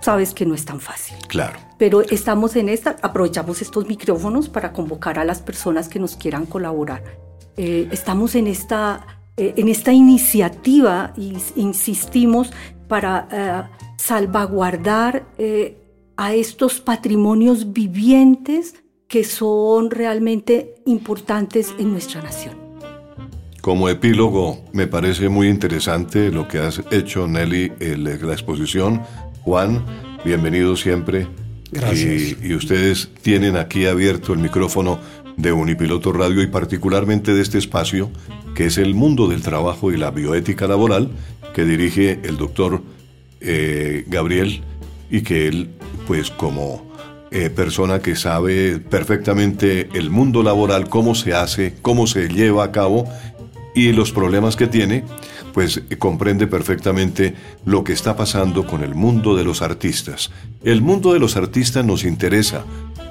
sabes 0.01 0.35
que 0.35 0.45
no 0.45 0.55
es 0.57 0.65
tan 0.65 0.81
fácil. 0.81 1.17
Claro. 1.29 1.68
Pero 1.79 2.03
estamos 2.03 2.57
en 2.57 2.69
esta, 2.69 2.97
aprovechamos 3.03 3.63
estos 3.63 3.87
micrófonos 3.87 4.49
para 4.49 4.73
convocar 4.73 5.19
a 5.19 5.25
las 5.25 5.41
personas 5.41 5.89
que 5.89 6.01
nos 6.01 6.17
quieran 6.17 6.45
colaborar. 6.45 7.05
Eh, 7.57 7.89
estamos 7.93 8.35
en 8.35 8.49
esta, 8.49 9.21
eh, 9.37 9.55
en 9.57 9.69
esta 9.69 9.93
iniciativa 9.93 11.13
insistimos 11.57 12.53
para 12.89 13.29
eh, 13.31 13.93
salvaguardar 13.97 15.27
a 16.17 16.35
estos 16.35 16.81
patrimonios 16.81 17.73
vivientes 17.73 18.75
que 19.07 19.25
son 19.25 19.91
realmente 19.91 20.75
importantes 20.87 21.75
en 21.79 21.93
nuestra 21.93 22.23
nación. 22.23 22.55
Como 23.61 23.89
epílogo, 23.89 24.65
me 24.73 24.87
parece 24.87 25.29
muy 25.29 25.49
interesante 25.49 26.31
lo 26.31 26.49
que 26.49 26.59
has 26.59 26.83
hecho, 26.91 27.27
Nelly, 27.27 27.73
en 27.81 28.05
la 28.05 28.33
exposición. 28.33 29.03
Juan, 29.43 29.85
bienvenido 30.25 30.77
siempre. 30.77 31.27
Y, 31.73 32.55
ustedes 32.55 33.11
tienen 33.23 33.57
aquí 33.57 33.87
abierto 33.87 34.33
el 34.33 34.39
micrófono 34.39 34.99
de 35.37 35.53
Unipiloto 35.53 36.13
Radio 36.13 36.43
y 36.43 36.47
particularmente 36.47 37.35
de 37.35 37.43
este 37.43 37.59
espacio, 37.59 38.11
que 38.55 38.67
es 38.67 38.79
el 38.79 38.95
mundo 38.95 39.29
del 39.29 39.43
trabajo 39.43 39.93
y 39.93 39.97
la 39.97 40.11
bioética 40.11 40.67
laboral, 40.67 41.11
que 41.55 41.65
dirige 41.65 42.21
el 42.25 42.37
doctor 42.37 42.83
eh, 43.41 44.05
Gabriel 44.09 44.63
y 45.11 45.21
que 45.23 45.47
él, 45.47 45.71
pues 46.07 46.31
como 46.31 46.89
eh, 47.31 47.51
persona 47.51 48.01
que 48.01 48.17
sabe 48.17 48.79
perfectamente 48.79 49.91
el 49.93 50.09
mundo 50.09 50.43
laboral, 50.43 50.89
cómo 50.89 51.15
se 51.15 51.35
hace, 51.35 51.75
cómo 51.83 52.07
se 52.07 52.29
lleva 52.29 52.65
a 52.65 52.73
cabo 52.73 53.07
y 53.75 53.93
los 53.93 54.13
problemas 54.13 54.57
que 54.57 54.67
tiene, 54.67 55.05
pues 55.59 55.83
eh, 55.91 55.99
comprende 55.99 56.47
perfectamente 56.47 57.35
lo 57.65 57.83
que 57.83 57.93
está 57.93 58.15
pasando 58.15 58.65
con 58.65 58.85
el 58.85 58.95
mundo 58.95 59.35
de 59.35 59.43
los 59.43 59.61
artistas. 59.61 60.31
El 60.63 60.83
mundo 60.83 61.13
de 61.13 61.19
los 61.19 61.37
artistas 61.37 61.85
nos 61.85 62.05
interesa, 62.05 62.63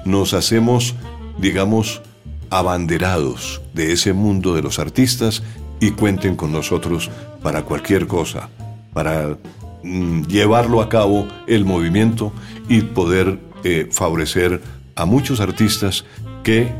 nos 0.06 0.32
hacemos, 0.32 0.94
digamos, 1.38 2.00
abanderados 2.48 3.60
de 3.74 3.92
ese 3.92 4.14
mundo 4.14 4.54
de 4.54 4.62
los 4.62 4.78
artistas 4.78 5.42
y 5.78 5.90
cuenten 5.90 6.36
con 6.36 6.50
nosotros 6.50 7.10
para 7.42 7.66
cualquier 7.66 8.06
cosa, 8.06 8.48
para 8.94 9.36
mm, 9.82 10.22
llevarlo 10.22 10.80
a 10.80 10.88
cabo 10.88 11.28
el 11.46 11.66
movimiento 11.66 12.32
y 12.66 12.80
poder 12.80 13.38
eh, 13.62 13.88
favorecer 13.90 14.62
a 14.94 15.04
muchos 15.04 15.40
artistas 15.40 16.06
que 16.42 16.72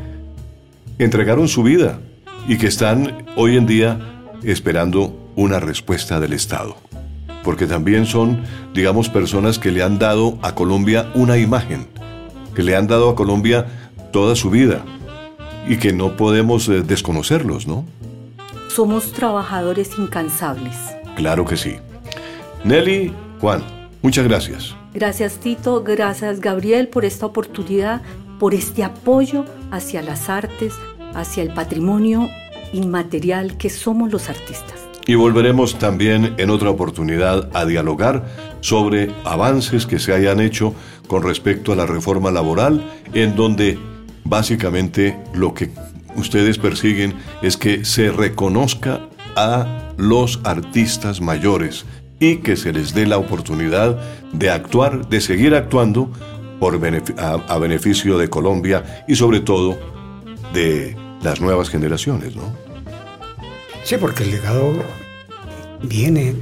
entregaron 0.99 1.47
su 1.47 1.63
vida 1.63 2.01
y 2.49 2.57
que 2.57 2.69
están 2.69 3.27
hoy 3.37 3.59
en 3.59 3.67
día 3.67 4.25
esperando 4.43 5.28
una 5.39 5.61
respuesta 5.61 6.19
del 6.19 6.33
Estado. 6.33 6.77
Porque 7.45 7.67
también 7.67 8.07
son, 8.07 8.43
digamos, 8.75 9.09
personas 9.09 9.61
que 9.61 9.71
le 9.71 9.85
han 9.85 9.99
dado 10.01 10.37
a 10.43 10.57
Colombia 10.57 11.11
una 11.15 11.39
imagen, 11.39 11.87
que 12.57 12.65
le 12.65 12.75
han 12.75 12.89
dado 12.89 13.09
a 13.09 13.15
Colombia 13.15 13.67
toda 14.13 14.35
su 14.35 14.51
vida 14.51 14.85
y 15.69 15.77
que 15.77 15.93
no 15.93 16.17
podemos 16.17 16.69
eh, 16.69 16.83
desconocerlos, 16.83 17.69
¿no? 17.69 17.85
Somos 18.69 19.13
trabajadores 19.13 19.97
incansables. 19.97 20.75
Claro 21.15 21.45
que 21.45 21.57
sí. 21.57 21.77
Nelly, 22.65 23.13
Juan, 23.41 23.63
muchas 24.03 24.27
gracias. 24.27 24.75
Gracias 24.93 25.35
Tito, 25.35 25.85
gracias 25.85 26.41
Gabriel 26.41 26.89
por 26.89 27.05
esta 27.05 27.27
oportunidad, 27.27 28.03
por 28.41 28.55
este 28.55 28.83
apoyo 28.83 29.45
hacia 29.71 30.03
las 30.03 30.29
artes, 30.29 30.75
hacia 31.15 31.45
el 31.45 31.55
patrimonio 31.55 32.29
inmaterial 32.73 33.57
que 33.57 33.71
somos 33.71 34.11
los 34.11 34.29
artistas. 34.29 34.88
Y 35.09 35.15
volveremos 35.15 35.79
también 35.79 36.35
en 36.37 36.51
otra 36.51 36.69
oportunidad 36.69 37.49
a 37.55 37.65
dialogar 37.65 38.27
sobre 38.61 39.11
avances 39.25 39.87
que 39.87 39.99
se 39.99 40.13
hayan 40.13 40.39
hecho 40.39 40.75
con 41.07 41.23
respecto 41.23 41.73
a 41.73 41.77
la 41.77 41.87
reforma 41.87 42.31
laboral, 42.31 42.85
en 43.15 43.35
donde 43.35 43.79
básicamente 44.25 45.19
lo 45.33 45.55
que 45.55 45.71
ustedes 46.15 46.59
persiguen 46.59 47.15
es 47.41 47.57
que 47.57 47.87
se 47.87 48.13
reconozca 48.13 49.01
a 49.35 49.95
los 49.97 50.41
artistas 50.45 51.23
mayores 51.23 51.87
y 52.21 52.37
que 52.37 52.57
se 52.57 52.75
les 52.75 52.93
dé 52.93 53.07
la 53.07 53.17
oportunidad 53.17 53.99
de 54.35 54.51
actuar, 54.51 55.09
de 55.09 55.23
seguir 55.23 55.55
actuando 55.55 56.13
por 56.61 56.75
a, 57.17 57.59
beneficio 57.59 58.19
de 58.19 58.29
Colombia 58.29 59.05
y 59.09 59.15
sobre 59.15 59.41
todo 59.41 59.79
de 60.53 60.95
las 61.23 61.41
nuevas 61.41 61.71
generaciones, 61.71 62.37
¿no? 62.37 62.68
Sí, 63.89 63.97
porque 63.99 64.23
el 64.23 64.33
legado 64.33 64.75
viene 65.83 66.35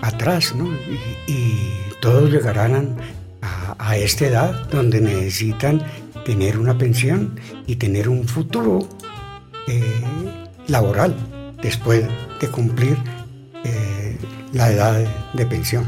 atrás, 0.00 0.54
¿no? 0.54 0.70
Y, 1.26 1.58
todos 2.00 2.30
llegarán 2.30 2.96
a, 3.42 3.76
a, 3.78 3.96
esta 3.98 4.26
edad 4.26 4.68
donde 4.70 5.02
necesitan 5.02 5.82
tener 6.24 6.58
una 6.58 6.78
pensión 6.78 7.38
y 7.66 7.76
tener 7.76 8.08
un 8.08 8.26
futuro 8.26 8.88
eh, 9.66 9.82
laboral 10.66 11.14
después 11.62 12.06
de 12.40 12.48
cumplir 12.48 12.96
eh, 13.64 14.16
la 14.54 14.72
edad 14.72 15.06
de 15.34 15.44
pensión. 15.44 15.84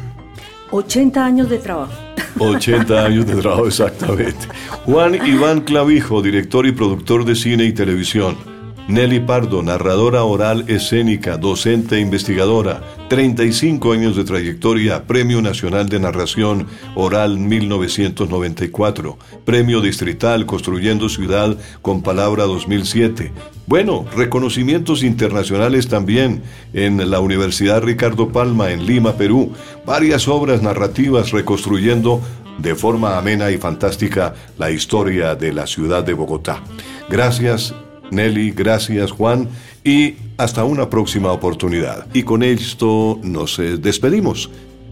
80 0.70 1.24
años 1.24 1.48
de 1.48 1.58
trabajo. 1.58 1.94
80 2.38 3.06
años 3.06 3.26
de 3.26 3.36
trabajo, 3.36 3.66
exactamente. 3.66 4.48
Juan 4.84 5.14
Iván 5.26 5.62
Clavijo, 5.62 6.20
director 6.20 6.66
y 6.66 6.72
productor 6.72 7.24
de 7.24 7.34
cine 7.36 7.64
y 7.64 7.72
televisión. 7.72 8.55
Nelly 8.89 9.18
Pardo, 9.18 9.64
narradora 9.64 10.22
oral 10.22 10.64
escénica, 10.68 11.37
docente 11.37 11.97
e 11.97 12.01
investigadora, 12.01 12.84
35 13.09 13.91
años 13.91 14.14
de 14.14 14.22
trayectoria, 14.22 15.03
Premio 15.09 15.43
Nacional 15.43 15.89
de 15.89 15.99
Narración 15.99 16.68
Oral 16.95 17.37
1994, 17.37 19.18
Premio 19.45 19.80
Distrital 19.80 20.47
Construyendo 20.47 21.09
Ciudad 21.09 21.59
con 21.82 22.03
Palabra 22.03 22.45
2007. 22.45 23.32
Bueno, 23.66 24.07
reconocimientos 24.14 25.03
internacionales 25.03 25.89
también 25.89 26.43
en 26.72 27.11
la 27.11 27.18
Universidad 27.18 27.82
Ricardo 27.82 28.28
Palma 28.28 28.70
en 28.70 28.87
Lima, 28.87 29.14
Perú, 29.14 29.53
varias 29.84 30.28
obras 30.28 30.62
narrativas 30.62 31.32
reconstruyendo 31.32 32.20
de 32.59 32.76
forma 32.76 33.18
amena 33.18 33.51
y 33.51 33.59
fantástica 33.59 34.34
la 34.59 34.70
historia 34.70 35.34
de 35.34 35.53
la 35.53 35.66
ciudad 35.66 36.05
de 36.05 36.14
Bogotá. 36.14 36.62
Gracias 37.11 37.74
Nelly, 38.11 38.50
gracias 38.50 39.11
Juan 39.11 39.48
y 39.84 40.14
hasta 40.36 40.64
una 40.64 40.90
próxima 40.90 41.32
oportunidad. 41.32 42.07
Y 42.14 42.22
con 42.22 42.42
esto 42.42 43.18
nos 43.22 43.59
eh, 43.59 43.76
despedimos. 43.76 44.50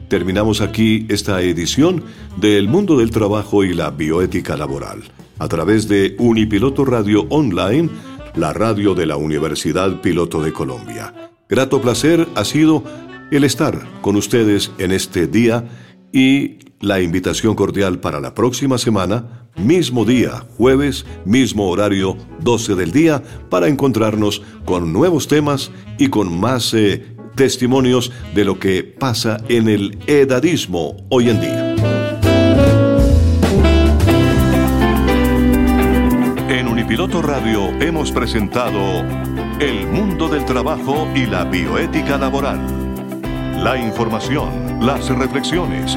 Terminamos 0.08 0.60
aquí 0.60 1.06
esta 1.08 1.40
edición 1.42 2.04
del 2.36 2.68
Mundo 2.68 2.98
del 2.98 3.10
Trabajo 3.10 3.64
y 3.64 3.74
la 3.74 3.90
Bioética 3.90 4.56
Laboral 4.56 5.02
a 5.38 5.48
través 5.48 5.88
de 5.88 6.14
Unipiloto 6.18 6.84
Radio 6.84 7.26
Online, 7.30 7.88
la 8.34 8.52
radio 8.52 8.94
de 8.94 9.06
la 9.06 9.16
Universidad 9.16 10.00
Piloto 10.00 10.42
de 10.42 10.52
Colombia. 10.52 11.30
Grato 11.48 11.80
placer 11.80 12.28
ha 12.34 12.44
sido 12.44 12.84
el 13.30 13.44
estar 13.44 13.86
con 14.00 14.16
ustedes 14.16 14.70
en 14.78 14.92
este 14.92 15.26
día 15.26 15.64
y 16.12 16.58
la 16.84 17.00
invitación 17.00 17.54
cordial 17.54 17.98
para 17.98 18.20
la 18.20 18.34
próxima 18.34 18.78
semana 18.78 19.44
mismo 19.56 20.04
día, 20.04 20.44
jueves, 20.56 21.06
mismo 21.24 21.68
horario, 21.68 22.16
12 22.40 22.74
del 22.74 22.92
día, 22.92 23.22
para 23.48 23.68
encontrarnos 23.68 24.42
con 24.64 24.92
nuevos 24.92 25.28
temas 25.28 25.70
y 25.98 26.08
con 26.08 26.38
más 26.38 26.74
eh, 26.74 27.16
testimonios 27.34 28.12
de 28.34 28.44
lo 28.44 28.58
que 28.58 28.82
pasa 28.82 29.38
en 29.48 29.68
el 29.68 29.98
edadismo 30.06 30.96
hoy 31.08 31.30
en 31.30 31.40
día. 31.40 31.74
En 36.48 36.68
Unipiloto 36.68 37.22
Radio 37.22 37.68
hemos 37.80 38.12
presentado 38.12 39.02
El 39.60 39.86
mundo 39.86 40.28
del 40.28 40.44
trabajo 40.44 41.08
y 41.14 41.26
la 41.26 41.44
bioética 41.44 42.18
laboral. 42.18 42.60
La 43.62 43.78
información, 43.78 44.84
las 44.84 45.08
reflexiones, 45.08 45.96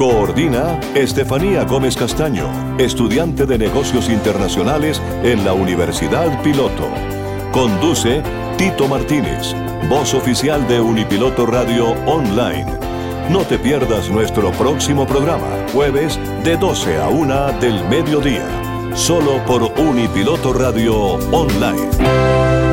Coordina 0.00 0.80
Estefanía 0.94 1.64
Gómez 1.64 1.94
Castaño, 1.94 2.48
estudiante 2.78 3.44
de 3.44 3.58
negocios 3.58 4.08
internacionales 4.08 4.98
en 5.22 5.44
la 5.44 5.52
Universidad 5.52 6.42
Piloto. 6.42 6.88
Conduce 7.52 8.22
Tito 8.56 8.88
Martínez, 8.88 9.54
voz 9.90 10.14
oficial 10.14 10.66
de 10.68 10.80
Unipiloto 10.80 11.44
Radio 11.44 11.90
Online. 12.06 12.78
No 13.28 13.40
te 13.40 13.58
pierdas 13.58 14.08
nuestro 14.08 14.52
próximo 14.52 15.06
programa, 15.06 15.66
jueves 15.74 16.18
de 16.44 16.56
12 16.56 16.96
a 16.96 17.10
1 17.10 17.60
del 17.60 17.86
mediodía. 17.90 18.48
solo 18.94 19.44
por 19.44 19.62
Unipiloto 19.78 20.54
Radio 20.54 20.96
Online. 21.30 22.69